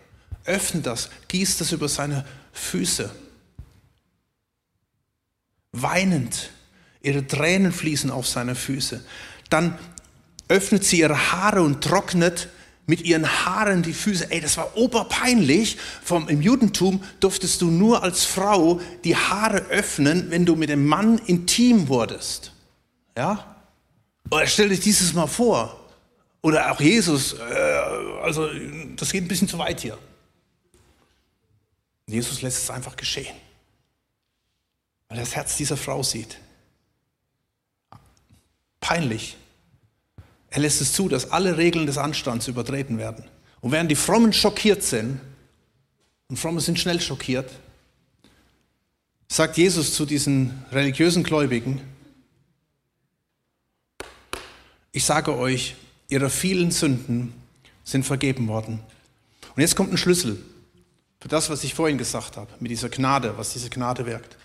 Öffnet 0.46 0.86
das, 0.86 1.10
gießt 1.28 1.62
das 1.62 1.72
über 1.72 1.88
seine 1.88 2.26
Füße. 2.54 3.10
Weinend, 5.72 6.52
ihre 7.02 7.26
Tränen 7.26 7.72
fließen 7.72 8.12
auf 8.12 8.28
seine 8.28 8.56
Füße. 8.56 9.04
Dann 9.50 9.78
öffnet 10.48 10.84
sie 10.84 11.00
ihre 11.00 11.32
Haare 11.32 11.62
und 11.62 11.82
trocknet 11.84 12.50
mit 12.88 13.04
ihren 13.04 13.26
Haaren 13.46 13.84
die 13.84 13.94
Füße. 13.94 14.32
Ey, 14.32 14.41
das 14.41 14.58
war 14.58 14.76
oberpeinlich. 14.76 15.78
Vom, 16.04 16.28
Im 16.28 16.41
Judentum 16.41 17.04
durftest 17.20 17.62
du 17.62 17.72
nur 17.72 18.04
als 18.04 18.26
Frau 18.26 18.82
die 19.04 19.15
Haare 19.15 19.60
öffnen, 19.70 20.30
wenn 20.30 20.46
du 20.46 20.56
mit 20.56 20.70
dem 20.70 20.86
Mann 20.86 21.20
intim 21.20 21.88
wurdest. 21.88 22.52
Ja? 23.17 23.56
Oder 24.30 24.48
stell 24.48 24.70
dich 24.70 24.82
dieses 24.82 25.13
mal 25.13 25.28
vor. 25.28 25.81
Oder 26.41 26.71
auch 26.71 26.82
Jesus, 26.82 27.34
äh, 27.34 27.54
also 28.23 28.49
das 28.95 29.12
geht 29.12 29.23
ein 29.23 29.27
bisschen 29.27 29.47
zu 29.47 29.58
weit 29.60 29.82
hier. 29.82 29.97
Jesus 32.08 32.41
lässt 32.41 32.63
es 32.63 32.69
einfach 32.69 32.95
geschehen, 32.95 33.36
weil 35.08 35.19
er 35.19 35.23
das 35.23 35.36
Herz 35.36 35.56
dieser 35.58 35.77
Frau 35.77 36.04
sieht. 36.04 36.39
Peinlich. 38.80 39.38
Er 40.49 40.60
lässt 40.60 40.82
es 40.82 40.91
zu, 40.91 41.08
dass 41.08 41.32
alle 41.32 41.58
Regeln 41.58 41.86
des 41.86 41.97
Anstands 41.97 42.47
übertreten 42.47 42.97
werden. 42.97 43.23
Und 43.62 43.71
während 43.71 43.89
die 43.89 43.95
Frommen 43.95 44.34
schockiert 44.34 44.84
sind, 44.84 45.21
und 46.27 46.38
Fromme 46.38 46.62
sind 46.62 46.80
schnell 46.80 46.99
schockiert, 46.99 47.51
sagt 49.27 49.58
Jesus 49.58 49.93
zu 49.93 50.06
diesen 50.06 50.65
religiösen 50.71 51.23
Gläubigen, 51.23 51.82
ich 54.91 55.06
sage 55.06 55.38
euch, 55.38 55.75
ihrer 56.12 56.30
vielen 56.30 56.71
Sünden 56.71 57.34
sind 57.84 58.06
vergeben 58.06 58.47
worden. 58.47 58.82
Und 59.56 59.62
jetzt 59.62 59.76
kommt 59.76 59.91
ein 59.91 59.97
Schlüssel 59.97 60.38
für 61.19 61.28
das, 61.28 61.50
was 61.50 61.63
ich 61.63 61.74
vorhin 61.74 61.97
gesagt 61.97 62.38
habe, 62.38 62.52
mit 62.60 62.71
dieser 62.71 62.89
Gnade, 62.89 63.38
was 63.38 63.54
diese 63.54 63.69
Gnade 63.69 64.06
wirkt. 64.06 64.38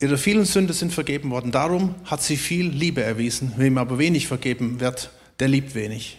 Ihre 0.00 0.16
vielen 0.16 0.46
Sünden 0.46 0.74
sind 0.74 0.92
vergeben 0.92 1.30
worden. 1.30 1.52
Darum 1.52 1.94
hat 2.04 2.22
sie 2.22 2.38
viel 2.38 2.68
Liebe 2.68 3.02
erwiesen. 3.02 3.52
Wem 3.56 3.76
aber 3.76 3.98
wenig 3.98 4.26
vergeben 4.26 4.80
wird, 4.80 5.10
der 5.38 5.48
liebt 5.48 5.74
wenig. 5.74 6.18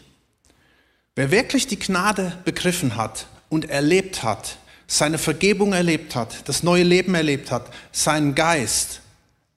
Wer 1.15 1.31
wirklich 1.31 1.65
die 1.67 1.79
Gnade 1.79 2.37
begriffen 2.45 2.95
hat 2.95 3.27
und 3.49 3.69
erlebt 3.69 4.21
hat, 4.23 4.57
seine 4.85 5.17
Vergebung 5.17 5.73
erlebt 5.73 6.15
hat, 6.15 6.47
das 6.47 6.63
neue 6.63 6.83
Leben 6.83 7.15
erlebt 7.15 7.49
hat, 7.49 7.71
seinen 7.91 8.35
Geist 8.35 9.01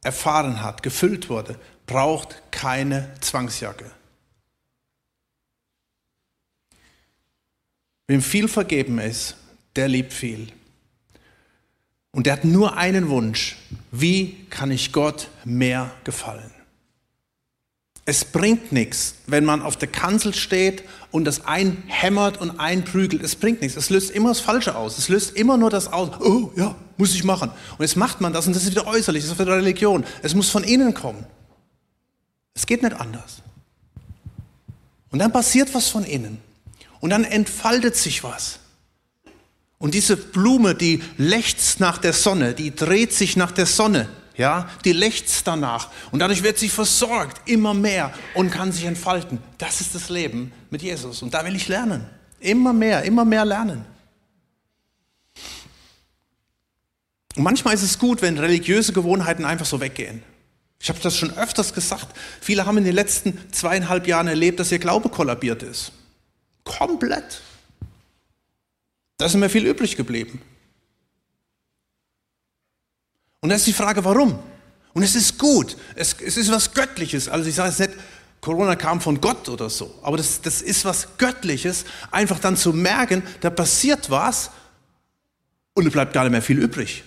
erfahren 0.03 0.63
hat, 0.63 0.83
gefüllt 0.83 1.29
wurde, 1.29 1.59
braucht 1.87 2.41
keine 2.51 3.11
Zwangsjacke. 3.21 3.91
Wem 8.07 8.23
viel 8.23 8.49
vergeben 8.49 8.99
ist, 8.99 9.37
der 9.77 9.89
liebt 9.89 10.13
viel. 10.13 10.49
Und 12.13 12.27
der 12.27 12.35
hat 12.35 12.45
nur 12.45 12.77
einen 12.77 13.09
Wunsch. 13.09 13.57
Wie 13.91 14.47
kann 14.51 14.71
ich 14.71 14.93
Gott 14.93 15.29
mehr 15.45 15.91
gefallen? 16.05 16.51
Es 18.07 18.25
bringt 18.25 18.71
nichts, 18.71 19.15
wenn 19.27 19.47
man 19.47 19.63
auf 19.63 19.77
der 19.77 19.89
Kanzel 19.89 20.35
steht 20.35 20.85
und 21.11 21.25
das 21.25 21.47
einhämmert 21.47 22.39
und 22.39 22.61
einprügelt. 22.61 23.23
Es 23.23 23.35
bringt 23.35 23.63
nichts. 23.63 23.77
Es 23.79 23.89
löst 23.89 24.11
immer 24.11 24.29
das 24.29 24.41
Falsche 24.41 24.77
aus. 24.77 24.99
Es 24.99 25.09
löst 25.09 25.35
immer 25.37 25.57
nur 25.57 25.71
das 25.71 25.91
aus. 25.91 26.21
Oh, 26.21 26.53
ja, 26.55 26.77
muss 26.99 27.15
ich 27.15 27.25
machen. 27.25 27.51
Und 27.79 27.81
jetzt 27.81 27.97
macht 27.97 28.21
man 28.21 28.35
das 28.35 28.47
und 28.47 28.55
das 28.55 28.65
ist 28.65 28.73
wieder 28.73 28.87
äußerlich. 28.87 29.23
Das 29.23 29.33
ist 29.33 29.39
wieder 29.39 29.57
Religion. 29.57 30.05
Es 30.23 30.35
muss 30.35 30.51
von 30.51 30.65
innen 30.65 30.93
kommen. 30.93 31.25
Es 32.53 32.67
geht 32.67 32.83
nicht 32.83 32.95
anders. 32.95 33.43
Und 35.11 35.19
dann 35.19 35.33
passiert 35.33 35.73
was 35.75 35.89
von 35.89 36.05
innen. 36.05 36.39
Und 37.05 37.11
dann 37.11 37.25
entfaltet 37.25 37.97
sich 37.97 38.25
was. 38.25 38.61
Und 39.77 39.93
diese 39.93 40.17
Blume, 40.17 40.75
die 40.75 41.03
lechzt 41.19 41.79
nach 41.79 41.99
der 41.99 42.15
Sonne, 42.15 42.55
die 42.55 42.75
dreht 42.75 43.13
sich 43.13 43.37
nach 43.37 43.53
der 43.53 43.67
Sonne 43.67 44.09
ja, 44.37 44.69
die 44.85 44.93
lechzt 44.93 45.47
danach 45.47 45.91
und 46.11 46.19
dadurch 46.19 46.43
wird 46.43 46.59
sie 46.59 46.69
versorgt 46.69 47.49
immer 47.49 47.73
mehr 47.73 48.13
und 48.35 48.51
kann 48.51 48.73
sich 48.73 48.85
entfalten. 48.85 49.39
Das 49.59 49.81
ist 49.81 49.95
das 49.95 50.09
Leben 50.09 50.53
mit 50.71 50.83
Jesus 50.83 51.23
und 51.23 51.33
da 51.33 51.45
will 51.45 51.55
ich 51.55 51.69
lernen. 51.69 52.09
Immer 52.41 52.73
mehr, 52.73 53.05
immer 53.05 53.25
mehr 53.25 53.45
lernen. 53.45 53.85
Und 57.37 57.43
manchmal 57.43 57.75
ist 57.75 57.83
es 57.83 57.99
gut, 57.99 58.23
wenn 58.23 58.39
religiöse 58.39 58.93
Gewohnheiten 58.93 59.45
einfach 59.45 59.67
so 59.67 59.81
weggehen. 59.81 60.23
Ich 60.81 60.89
habe 60.89 60.99
das 61.01 61.17
schon 61.17 61.31
öfters 61.37 61.73
gesagt. 61.73 62.09
Viele 62.41 62.67
haben 62.67 62.79
in 62.79 62.85
den 62.85 62.95
letzten 62.95 63.39
zweieinhalb 63.53 64.07
Jahren 64.07 64.27
erlebt, 64.27 64.61
dass 64.61 64.71
ihr 64.73 64.79
Glaube 64.79 65.09
kollabiert 65.09 65.63
ist. 65.63 65.93
Komplett. 66.65 67.43
Da 69.17 69.27
ist 69.27 69.35
mir 69.35 69.49
viel 69.49 69.67
übrig 69.67 69.97
geblieben. 69.97 70.41
Und 73.41 73.51
da 73.51 73.57
ist 73.57 73.67
die 73.67 73.73
Frage, 73.73 74.05
warum? 74.05 74.39
Und 74.95 75.03
es 75.03 75.15
ist 75.15 75.39
gut, 75.39 75.77
es, 75.97 76.15
es 76.21 76.37
ist 76.37 76.51
was 76.51 76.73
Göttliches. 76.73 77.29
Also 77.29 77.49
ich 77.49 77.55
sage 77.55 77.71
es 77.71 77.79
nicht, 77.79 77.93
Corona 78.41 78.77
kam 78.77 79.01
von 79.01 79.21
Gott 79.21 79.49
oder 79.49 79.71
so, 79.71 79.95
aber 80.03 80.19
das, 80.19 80.41
das 80.43 80.61
ist 80.61 80.85
was 80.85 81.17
Göttliches, 81.17 81.85
einfach 82.11 82.39
dann 82.39 82.57
zu 82.57 82.73
merken, 82.75 83.23
da 83.41 83.49
passiert 83.49 84.11
was 84.11 84.51
und 85.73 85.87
es 85.87 85.93
bleibt 85.93 86.13
gar 86.13 86.25
nicht 86.25 86.33
mehr 86.33 86.43
viel 86.43 86.59
übrig. 86.59 87.05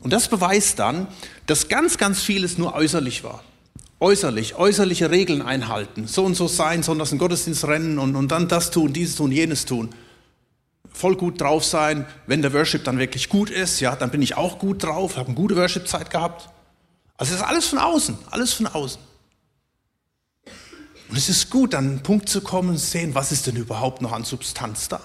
Und 0.00 0.12
das 0.12 0.28
beweist 0.28 0.78
dann, 0.78 1.08
dass 1.46 1.68
ganz, 1.68 1.96
ganz 1.96 2.22
vieles 2.22 2.58
nur 2.58 2.74
äußerlich 2.74 3.24
war. 3.24 3.42
Äußerlich, 4.04 4.54
äußerliche 4.56 5.10
Regeln 5.10 5.40
einhalten, 5.40 6.06
so 6.06 6.24
und 6.24 6.34
so 6.34 6.46
sein, 6.46 6.82
sondern 6.82 7.08
in 7.08 7.18
Gottesdienst 7.18 7.66
rennen 7.66 7.98
und, 7.98 8.16
und 8.16 8.30
dann 8.30 8.48
das 8.48 8.70
tun, 8.70 8.92
dieses 8.92 9.16
tun, 9.16 9.32
jenes 9.32 9.64
tun 9.64 9.90
voll 10.94 11.16
gut 11.16 11.40
drauf 11.40 11.64
sein. 11.64 12.06
Wenn 12.26 12.40
der 12.40 12.52
Worship 12.54 12.84
dann 12.84 12.98
wirklich 12.98 13.28
gut 13.28 13.50
ist, 13.50 13.80
ja, 13.80 13.96
dann 13.96 14.10
bin 14.10 14.22
ich 14.22 14.36
auch 14.36 14.58
gut 14.58 14.82
drauf, 14.84 15.16
habe 15.16 15.26
eine 15.26 15.34
gute 15.34 15.56
Worship-Zeit 15.56 16.10
gehabt. 16.10 16.48
Also 17.16 17.34
es 17.34 17.40
ist 17.40 17.46
alles 17.46 17.66
von 17.66 17.78
außen, 17.78 18.16
alles 18.30 18.54
von 18.54 18.66
außen. 18.66 19.00
Und 21.08 21.16
es 21.18 21.28
ist 21.28 21.50
gut, 21.50 21.74
an 21.74 21.84
einen 21.84 22.02
Punkt 22.02 22.28
zu 22.28 22.40
kommen 22.40 22.70
und 22.70 22.78
sehen, 22.78 23.14
was 23.14 23.32
ist 23.32 23.46
denn 23.46 23.56
überhaupt 23.56 24.00
noch 24.00 24.12
an 24.12 24.24
Substanz 24.24 24.88
da? 24.88 24.96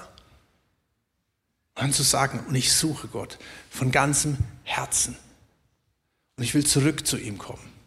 Und 1.75 1.83
dann 1.83 1.93
zu 1.93 2.03
sagen, 2.03 2.45
und 2.47 2.55
ich 2.55 2.71
suche 2.71 3.07
Gott 3.07 3.37
von 3.69 3.91
ganzem 3.91 4.37
Herzen. 4.63 5.17
Und 6.37 6.43
ich 6.43 6.53
will 6.53 6.65
zurück 6.65 7.05
zu 7.05 7.17
ihm 7.17 7.37
kommen. 7.37 7.78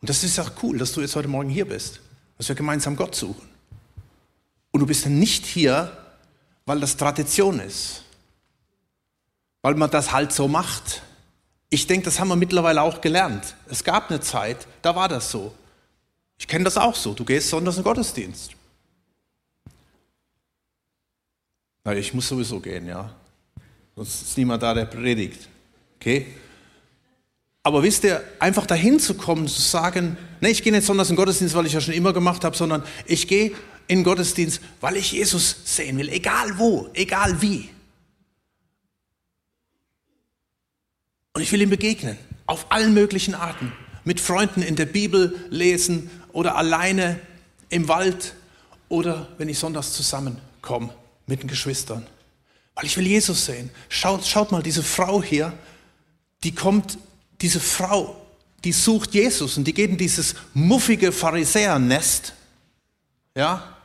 Und 0.00 0.08
das 0.08 0.24
ist 0.24 0.38
auch 0.38 0.50
cool, 0.62 0.78
dass 0.78 0.92
du 0.92 1.00
jetzt 1.00 1.16
heute 1.16 1.28
Morgen 1.28 1.50
hier 1.50 1.68
bist, 1.68 2.00
dass 2.38 2.48
wir 2.48 2.54
gemeinsam 2.54 2.96
Gott 2.96 3.14
suchen. 3.14 3.48
Und 4.70 4.80
du 4.80 4.86
bist 4.86 5.04
dann 5.04 5.18
nicht 5.18 5.44
hier, 5.44 5.96
weil 6.64 6.80
das 6.80 6.96
Tradition 6.96 7.60
ist, 7.60 8.04
weil 9.62 9.74
man 9.74 9.90
das 9.90 10.12
halt 10.12 10.32
so 10.32 10.48
macht. 10.48 11.02
Ich 11.68 11.86
denke, 11.86 12.06
das 12.06 12.18
haben 12.18 12.28
wir 12.28 12.36
mittlerweile 12.36 12.82
auch 12.82 13.00
gelernt. 13.00 13.54
Es 13.66 13.84
gab 13.84 14.10
eine 14.10 14.20
Zeit, 14.20 14.66
da 14.82 14.96
war 14.96 15.08
das 15.08 15.30
so. 15.30 15.54
Ich 16.38 16.48
kenne 16.48 16.64
das 16.64 16.78
auch 16.78 16.94
so. 16.94 17.12
Du 17.12 17.24
gehst 17.24 17.50
sonntags 17.50 17.76
in 17.76 17.82
den 17.82 17.84
Gottesdienst. 17.84 18.52
Na, 21.84 21.94
ich 21.94 22.14
muss 22.14 22.28
sowieso 22.28 22.60
gehen, 22.60 22.86
ja. 22.86 23.14
Sonst 23.94 24.22
ist 24.22 24.38
niemand 24.38 24.62
da, 24.62 24.72
der 24.72 24.86
predigt. 24.86 25.48
Okay? 25.96 26.34
Aber 27.62 27.82
wisst 27.82 28.04
ihr, 28.04 28.24
einfach 28.38 28.66
dahin 28.66 28.98
zu 28.98 29.14
kommen, 29.14 29.46
zu 29.46 29.60
sagen, 29.60 30.16
nee, 30.40 30.48
ich 30.48 30.62
gehe 30.62 30.72
nicht 30.72 30.86
sonntags 30.86 31.10
in 31.10 31.14
den 31.14 31.18
Gottesdienst, 31.18 31.54
weil 31.54 31.66
ich 31.66 31.74
ja 31.74 31.80
schon 31.80 31.94
immer 31.94 32.12
gemacht 32.12 32.44
habe, 32.44 32.56
sondern 32.56 32.82
ich 33.04 33.28
gehe 33.28 33.52
in 33.86 33.98
den 33.98 34.04
Gottesdienst, 34.04 34.60
weil 34.80 34.96
ich 34.96 35.12
Jesus 35.12 35.56
sehen 35.64 35.98
will, 35.98 36.08
egal 36.08 36.58
wo, 36.58 36.88
egal 36.94 37.42
wie. 37.42 37.68
Und 41.34 41.42
ich 41.42 41.52
will 41.52 41.60
ihm 41.60 41.70
begegnen, 41.70 42.16
auf 42.46 42.66
allen 42.70 42.94
möglichen 42.94 43.34
Arten. 43.34 43.72
Mit 44.04 44.20
Freunden 44.20 44.62
in 44.62 44.76
der 44.76 44.86
Bibel 44.86 45.38
lesen 45.50 46.10
oder 46.32 46.56
alleine 46.56 47.20
im 47.68 47.88
Wald 47.88 48.34
oder 48.88 49.28
wenn 49.38 49.48
ich 49.48 49.58
sonntags 49.58 49.92
zusammenkomme 49.92 50.92
mit 51.26 51.42
den 51.42 51.48
Geschwistern. 51.48 52.06
Weil 52.74 52.86
ich 52.86 52.96
will 52.96 53.06
Jesus 53.06 53.44
sehen. 53.44 53.70
Schaut, 53.88 54.24
schaut 54.26 54.50
mal, 54.50 54.62
diese 54.62 54.82
Frau 54.82 55.22
hier, 55.22 55.52
die 56.42 56.54
kommt 56.54 56.98
diese 57.40 57.60
Frau, 57.60 58.16
die 58.64 58.72
sucht 58.72 59.14
Jesus 59.14 59.56
und 59.56 59.64
die 59.64 59.74
geht 59.74 59.90
in 59.90 59.96
dieses 59.96 60.34
muffige 60.52 61.12
Pharisäernest. 61.12 62.34
Ja? 63.34 63.76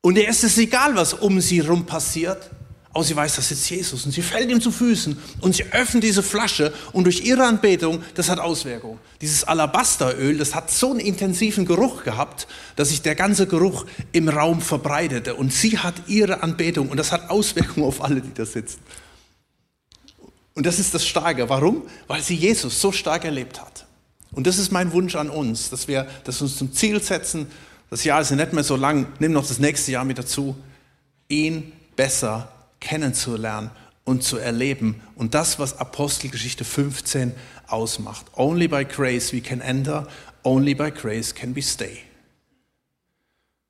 Und 0.00 0.16
ihr 0.16 0.28
ist 0.28 0.44
es 0.44 0.56
egal, 0.58 0.94
was 0.94 1.14
um 1.14 1.40
sie 1.40 1.60
rum 1.60 1.84
passiert. 1.84 2.50
Aber 2.92 3.04
sie 3.04 3.14
weiß, 3.14 3.36
das 3.36 3.52
ist 3.52 3.70
Jesus. 3.70 4.04
Und 4.04 4.10
sie 4.10 4.22
fällt 4.22 4.50
ihm 4.50 4.60
zu 4.60 4.72
Füßen 4.72 5.16
und 5.42 5.54
sie 5.54 5.64
öffnet 5.70 6.02
diese 6.02 6.24
Flasche 6.24 6.72
und 6.92 7.04
durch 7.04 7.24
ihre 7.24 7.44
Anbetung, 7.44 8.02
das 8.14 8.28
hat 8.28 8.40
Auswirkungen. 8.40 8.98
Dieses 9.20 9.44
Alabasteröl, 9.44 10.36
das 10.36 10.56
hat 10.56 10.72
so 10.72 10.90
einen 10.90 10.98
intensiven 10.98 11.66
Geruch 11.66 12.02
gehabt, 12.02 12.48
dass 12.74 12.88
sich 12.88 13.00
der 13.00 13.14
ganze 13.14 13.46
Geruch 13.46 13.86
im 14.10 14.28
Raum 14.28 14.60
verbreitete. 14.60 15.36
Und 15.36 15.52
sie 15.52 15.78
hat 15.78 15.94
ihre 16.08 16.42
Anbetung 16.42 16.88
und 16.88 16.96
das 16.96 17.12
hat 17.12 17.30
Auswirkungen 17.30 17.86
auf 17.86 18.02
alle, 18.02 18.20
die 18.20 18.34
da 18.34 18.44
sitzen. 18.44 18.80
Und 20.60 20.66
das 20.66 20.78
ist 20.78 20.92
das 20.92 21.06
Starke. 21.06 21.48
Warum? 21.48 21.84
Weil 22.06 22.20
sie 22.20 22.34
Jesus 22.34 22.82
so 22.82 22.92
stark 22.92 23.24
erlebt 23.24 23.62
hat. 23.62 23.86
Und 24.30 24.46
das 24.46 24.58
ist 24.58 24.70
mein 24.70 24.92
Wunsch 24.92 25.16
an 25.16 25.30
uns, 25.30 25.70
dass 25.70 25.88
wir 25.88 26.06
das 26.24 26.42
uns 26.42 26.58
zum 26.58 26.74
Ziel 26.74 27.02
setzen. 27.02 27.46
Das 27.88 28.04
Jahr 28.04 28.20
ist 28.20 28.28
ja 28.28 28.36
nicht 28.36 28.52
mehr 28.52 28.62
so 28.62 28.76
lang. 28.76 29.06
Nimm 29.20 29.32
noch 29.32 29.48
das 29.48 29.58
nächste 29.58 29.90
Jahr 29.92 30.04
mit 30.04 30.18
dazu. 30.18 30.54
Ihn 31.30 31.72
besser 31.96 32.52
kennenzulernen 32.78 33.70
und 34.04 34.22
zu 34.22 34.36
erleben. 34.36 35.00
Und 35.14 35.32
das, 35.32 35.58
was 35.58 35.78
Apostelgeschichte 35.78 36.66
15 36.66 37.32
ausmacht. 37.66 38.26
Only 38.36 38.68
by 38.68 38.84
grace 38.84 39.32
we 39.32 39.40
can 39.40 39.62
enter. 39.62 40.08
Only 40.42 40.74
by 40.74 40.90
grace 40.90 41.34
can 41.34 41.56
we 41.56 41.62
stay. 41.62 42.00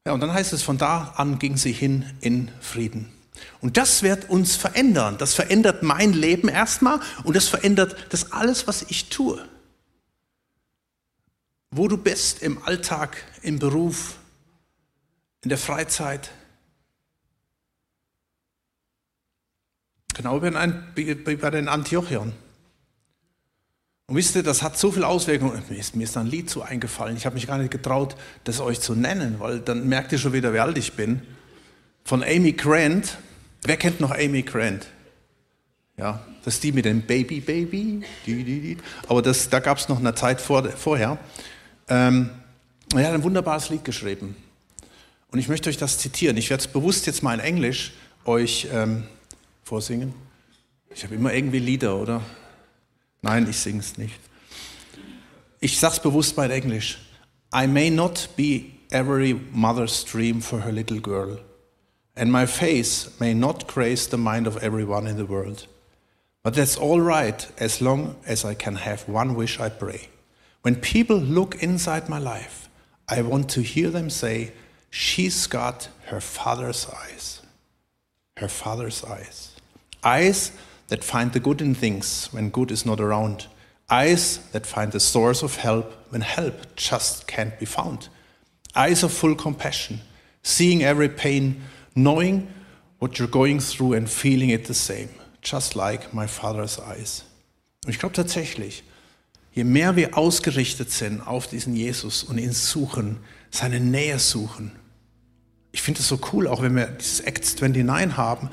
Ja, 0.05 0.13
und 0.13 0.19
dann 0.19 0.33
heißt 0.33 0.53
es, 0.53 0.65
von 0.65 0.77
da 0.77 1.15
an 1.15 1.39
ging 1.39 1.57
sie 1.57 1.71
hin 1.71 2.05
in 2.21 2.51
Frieden. 2.61 3.13
Und 3.61 3.77
das 3.77 4.03
wird 4.03 4.31
uns 4.31 4.57
verändern. 4.57 5.17
Das 5.19 5.35
verändert 5.35 5.83
mein 5.83 6.13
Leben 6.13 6.49
erstmal 6.49 7.01
und 7.25 7.37
das 7.37 7.49
verändert 7.49 7.97
das 8.11 8.33
alles, 8.33 8.67
was 8.67 8.83
ich 8.83 9.09
tue. 9.09 9.45
Wo 11.71 11.89
du 11.89 11.97
bist 11.97 12.43
im 12.43 12.63
Alltag, 12.65 13.17
im 13.43 13.59
Beruf, 13.59 14.17
in 15.43 15.49
der 15.49 15.59
Freizeit. 15.59 16.31
Genau 20.15 20.43
wie 20.43 21.15
bei 21.15 21.51
den 21.51 21.69
Antiochiern. 21.69 22.35
Und 24.11 24.17
wisst 24.17 24.35
ihr, 24.35 24.43
das 24.43 24.63
hat 24.63 24.77
so 24.77 24.91
viel 24.91 25.05
Auswirkungen. 25.05 25.63
Mir 25.69 25.79
ist, 25.79 25.95
mir 25.95 26.03
ist 26.03 26.17
ein 26.17 26.27
Lied 26.27 26.51
so 26.51 26.63
eingefallen. 26.63 27.17
Ich 27.17 27.27
habe 27.27 27.35
mich 27.35 27.47
gar 27.47 27.59
nicht 27.59 27.71
getraut, 27.71 28.17
das 28.43 28.61
euch 28.61 28.81
zu 28.81 28.97
nennen, 28.97 29.37
weil 29.39 29.61
dann 29.61 29.87
merkt 29.89 30.11
ihr 30.11 30.19
schon 30.19 30.33
wieder, 30.33 30.53
wie 30.53 30.59
alt 30.59 30.77
ich 30.77 30.95
bin. 30.95 31.23
Von 32.03 32.25
Amy 32.25 32.55
Grant. 32.55 33.19
Wer 33.63 33.77
kennt 33.77 34.01
noch 34.01 34.11
Amy 34.11 34.43
Grant? 34.43 34.87
Ja, 35.97 36.25
das 36.45 36.55
ist 36.55 36.65
die 36.65 36.73
mit 36.73 36.87
dem 36.87 37.03
Baby, 37.03 37.41
Baby. 37.41 38.03
Aber 39.07 39.21
das, 39.21 39.51
da 39.51 39.61
gab 39.61 39.77
es 39.77 39.89
noch 39.89 39.99
eine 39.99 40.15
Zeit 40.15 40.41
vor, 40.41 40.65
vorher. 40.71 41.19
Ähm, 41.89 42.31
er 42.95 43.07
hat 43.07 43.15
ein 43.15 43.23
wunderbares 43.23 43.69
Lied 43.69 43.85
geschrieben. 43.85 44.35
Und 45.31 45.39
ich 45.39 45.49
möchte 45.49 45.69
euch 45.69 45.77
das 45.77 45.99
zitieren. 45.99 46.37
Ich 46.39 46.49
werde 46.49 46.63
es 46.63 46.69
bewusst 46.69 47.07
jetzt 47.07 47.23
mal 47.23 47.35
in 47.35 47.41
Englisch 47.41 47.93
euch 48.25 48.67
ähm, 48.73 49.05
vorsingen. 49.63 50.15
Ich 50.95 51.05
habe 51.05 51.15
immer 51.15 51.35
irgendwie 51.35 51.59
Lieder, 51.59 51.97
oder? 51.97 52.23
Nein, 53.21 53.47
ich 53.49 53.59
singe 53.59 53.81
es 53.81 53.99
nicht. 53.99 54.19
Ich 55.61 55.79
sage 55.79 55.95
es 55.95 56.01
bewusst 56.01 56.37
mal 56.37 56.47
in 56.47 56.63
Englisch. 56.63 56.99
I 57.55 57.67
may 57.67 57.91
not 57.91 58.31
be 58.37 58.63
every 58.91 59.39
mother's 59.53 60.05
dream 60.05 60.41
for 60.41 60.65
her 60.65 60.73
little 60.73 61.01
girl 61.01 61.39
and 62.21 62.31
my 62.31 62.45
face 62.45 63.19
may 63.19 63.33
not 63.33 63.67
grace 63.67 64.07
the 64.07 64.19
mind 64.19 64.47
of 64.47 64.59
everyone 64.59 65.07
in 65.07 65.17
the 65.17 65.25
world. 65.25 65.67
But 66.43 66.53
that's 66.53 66.77
all 66.77 67.01
right 67.01 67.51
as 67.57 67.81
long 67.81 68.17
as 68.27 68.45
I 68.45 68.53
can 68.53 68.75
have 68.75 69.09
one 69.09 69.35
wish 69.35 69.59
I 69.59 69.71
pray. 69.71 70.11
When 70.61 70.77
people 70.77 71.17
look 71.17 71.63
inside 71.63 72.11
my 72.11 72.19
life, 72.19 72.69
I 73.09 73.23
want 73.23 73.49
to 73.53 73.63
hear 73.63 73.89
them 73.89 74.11
say, 74.11 74.53
She's 74.91 75.47
got 75.47 75.89
her 76.09 76.21
father's 76.21 76.87
eyes. 76.91 77.41
Her 78.37 78.49
father's 78.49 79.03
eyes. 79.03 79.57
Eyes 80.05 80.53
that 80.89 81.03
find 81.03 81.33
the 81.33 81.41
good 81.41 81.63
in 81.63 81.75
things 81.75 82.29
when 82.33 82.51
good 82.51 82.71
is 82.71 82.85
not 82.85 83.01
around. 83.01 83.47
Eyes 83.89 84.37
that 84.53 84.67
find 84.67 84.93
the 84.93 85.01
source 85.01 85.43
of 85.43 85.57
help 85.57 85.95
when 86.11 86.21
help 86.21 86.77
just 86.77 87.27
can't 87.27 87.59
be 87.59 87.65
found. 87.65 88.11
Eyes 88.77 89.03
of 89.03 89.11
full 89.11 89.35
compassion, 89.35 90.01
seeing 90.43 90.83
every 90.83 91.09
pain, 91.09 91.63
knowing 91.95 92.49
what 92.99 93.19
you're 93.19 93.31
going 93.31 93.61
through 93.61 93.95
and 93.95 94.09
feeling 94.09 94.51
it 94.51 94.67
the 94.67 94.75
same, 94.75 95.09
just 95.43 95.75
like 95.75 96.13
my 96.13 96.27
father's 96.27 96.79
eyes. 96.79 97.25
Und 97.85 97.91
ich 97.91 97.99
glaube 97.99 98.15
tatsächlich, 98.15 98.85
je 99.53 99.65
mehr 99.65 99.97
wir 99.97 100.17
ausgerichtet 100.17 100.91
sind 100.91 101.27
auf 101.27 101.47
diesen 101.47 101.75
Jesus 101.75 102.23
und 102.23 102.39
ihn 102.39 102.53
suchen, 102.53 103.19
seine 103.51 103.81
Nähe 103.81 104.19
suchen. 104.19 104.73
Ich 105.73 105.83
finde 105.83 106.01
es 106.01 106.09
so 106.09 106.19
cool, 106.33 106.47
auch 106.47 106.63
wenn 106.63 106.77
wir 106.77 106.87
dieses 106.87 107.21
Acts 107.21 107.61
29 107.61 108.17
haben. 108.17 108.51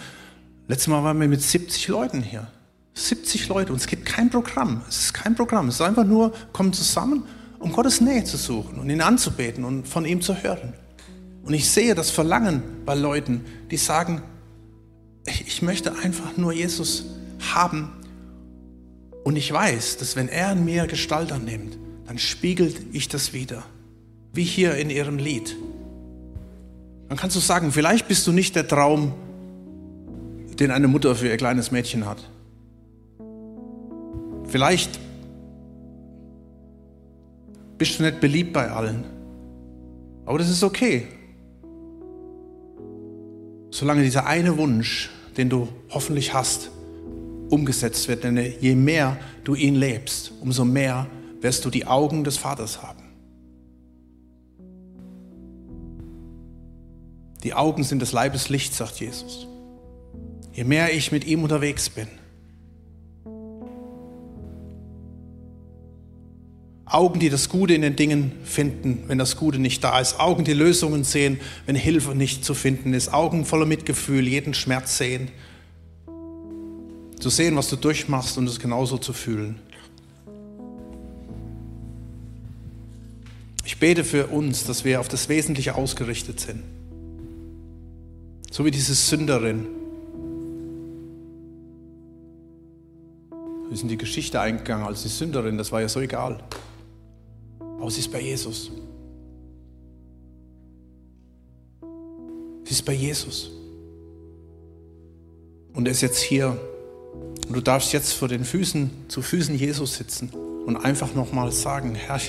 Letztes 0.67 0.87
Mal 0.87 1.03
waren 1.03 1.19
wir 1.19 1.27
mit 1.27 1.41
70 1.41 1.87
Leuten 1.87 2.21
hier. 2.21 2.47
70 2.93 3.47
Leute 3.47 3.73
und 3.73 3.79
es 3.79 3.87
gibt 3.87 4.05
kein 4.05 4.29
Programm. 4.29 4.81
Es 4.87 4.97
ist 4.97 5.13
kein 5.13 5.35
Programm. 5.35 5.67
Es 5.67 5.75
ist 5.75 5.81
einfach 5.81 6.03
nur, 6.03 6.33
kommen 6.51 6.73
zusammen, 6.73 7.23
um 7.59 7.71
Gottes 7.71 8.01
Nähe 8.01 8.23
zu 8.23 8.37
suchen 8.37 8.79
und 8.79 8.89
ihn 8.89 9.01
anzubeten 9.01 9.65
und 9.65 9.87
von 9.87 10.05
ihm 10.05 10.21
zu 10.21 10.41
hören. 10.41 10.73
Und 11.47 11.53
ich 11.53 11.69
sehe 11.69 11.95
das 11.95 12.09
Verlangen 12.09 12.61
bei 12.85 12.93
Leuten, 12.93 13.45
die 13.71 13.77
sagen, 13.77 14.21
ich 15.25 15.61
möchte 15.61 15.95
einfach 15.95 16.35
nur 16.35 16.51
Jesus 16.51 17.05
haben. 17.53 17.89
Und 19.23 19.37
ich 19.37 19.49
weiß, 19.51 19.95
dass 19.95 20.17
wenn 20.17 20.27
er 20.27 20.51
in 20.51 20.65
mir 20.65 20.87
Gestalt 20.87 21.31
annimmt, 21.31 21.77
dann 22.05 22.17
spiegelt 22.17 22.75
ich 22.91 23.07
das 23.07 23.31
wieder. 23.31 23.63
Wie 24.33 24.43
hier 24.43 24.75
in 24.75 24.89
ihrem 24.89 25.19
Lied. 25.19 25.55
Dann 27.07 27.17
kannst 27.17 27.37
du 27.37 27.39
sagen, 27.39 27.71
vielleicht 27.71 28.09
bist 28.09 28.27
du 28.27 28.33
nicht 28.33 28.53
der 28.57 28.67
Traum, 28.67 29.13
den 30.59 30.69
eine 30.69 30.89
Mutter 30.89 31.15
für 31.15 31.29
ihr 31.29 31.37
kleines 31.37 31.71
Mädchen 31.71 32.05
hat. 32.05 32.29
Vielleicht 34.49 34.99
bist 37.77 37.99
du 37.99 38.03
nicht 38.03 38.19
beliebt 38.19 38.51
bei 38.51 38.69
allen. 38.69 39.05
Aber 40.25 40.39
das 40.39 40.49
ist 40.49 40.61
okay. 40.61 41.07
Solange 43.69 44.03
dieser 44.03 44.25
eine 44.25 44.57
Wunsch, 44.57 45.09
den 45.37 45.49
du 45.49 45.67
hoffentlich 45.89 46.33
hast, 46.33 46.71
umgesetzt 47.49 48.07
wird. 48.07 48.23
Denn 48.23 48.37
je 48.59 48.75
mehr 48.75 49.17
du 49.43 49.55
ihn 49.55 49.75
lebst, 49.75 50.31
umso 50.41 50.65
mehr 50.65 51.07
wirst 51.41 51.65
du 51.65 51.69
die 51.69 51.85
Augen 51.85 52.23
des 52.23 52.37
Vaters 52.37 52.81
haben. 52.81 53.03
Die 57.43 57.53
Augen 57.53 57.83
sind 57.83 58.01
des 58.01 58.11
Leibes 58.11 58.49
Licht, 58.49 58.73
sagt 58.73 58.99
Jesus. 58.99 59.47
Je 60.53 60.63
mehr 60.63 60.93
ich 60.93 61.11
mit 61.11 61.25
ihm 61.25 61.43
unterwegs 61.43 61.89
bin, 61.89 62.07
Augen, 66.89 67.19
die 67.19 67.29
das 67.29 67.49
Gute 67.49 67.73
in 67.73 67.81
den 67.81 67.97
Dingen 67.97 68.31
finden, 68.43 69.03
wenn 69.07 69.17
das 69.17 69.35
Gute 69.35 69.59
nicht 69.59 69.83
da 69.83 69.99
ist. 69.99 70.19
Augen, 70.19 70.45
die 70.45 70.53
Lösungen 70.53 71.03
sehen, 71.03 71.39
wenn 71.65 71.75
Hilfe 71.75 72.15
nicht 72.15 72.45
zu 72.45 72.53
finden 72.53 72.93
ist. 72.93 73.13
Augen 73.13 73.43
voller 73.45 73.65
Mitgefühl, 73.65 74.25
jeden 74.25 74.53
Schmerz 74.53 74.97
sehen. 74.97 75.29
Zu 77.19 77.29
sehen, 77.29 77.57
was 77.57 77.69
du 77.69 77.75
durchmachst 77.75 78.37
und 78.37 78.47
es 78.47 78.59
genauso 78.59 78.97
zu 78.97 79.11
fühlen. 79.11 79.59
Ich 83.65 83.79
bete 83.79 84.05
für 84.05 84.27
uns, 84.27 84.63
dass 84.63 84.85
wir 84.85 85.01
auf 85.01 85.09
das 85.09 85.27
Wesentliche 85.27 85.75
ausgerichtet 85.75 86.39
sind. 86.39 86.63
So 88.49 88.63
wie 88.63 88.71
diese 88.71 88.93
Sünderin. 88.93 89.67
Wir 93.67 93.75
sind 93.75 93.89
die 93.89 93.97
Geschichte 93.97 94.39
eingegangen 94.39 94.87
als 94.87 95.03
die 95.03 95.09
Sünderin, 95.09 95.57
das 95.57 95.73
war 95.73 95.81
ja 95.81 95.89
so 95.89 95.99
egal. 95.99 96.41
Aber 97.79 97.91
sie 97.91 97.99
ist 97.99 98.11
bei 98.11 98.21
Jesus. 98.21 98.71
Sie 102.63 102.71
ist 102.71 102.83
bei 102.83 102.93
Jesus. 102.93 103.51
Und 105.73 105.85
er 105.85 105.91
ist 105.91 106.01
jetzt 106.01 106.21
hier. 106.21 106.59
Und 107.47 107.55
du 107.55 107.61
darfst 107.61 107.93
jetzt 107.93 108.13
vor 108.13 108.27
den 108.27 108.43
Füßen, 108.43 108.89
zu 109.07 109.21
Füßen 109.21 109.55
Jesus 109.55 109.95
sitzen 109.95 110.29
und 110.65 110.75
einfach 110.75 111.13
nochmal 111.13 111.51
sagen, 111.51 111.95
Herr, 111.95 112.19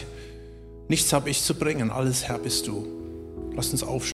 nichts 0.86 1.12
habe 1.12 1.30
ich 1.30 1.42
zu 1.42 1.54
bringen, 1.54 1.90
alles 1.90 2.24
Herr 2.24 2.38
bist 2.38 2.68
du. 2.68 2.86
Lass 3.56 3.72
uns 3.72 3.82
aufstehen. 3.82 4.06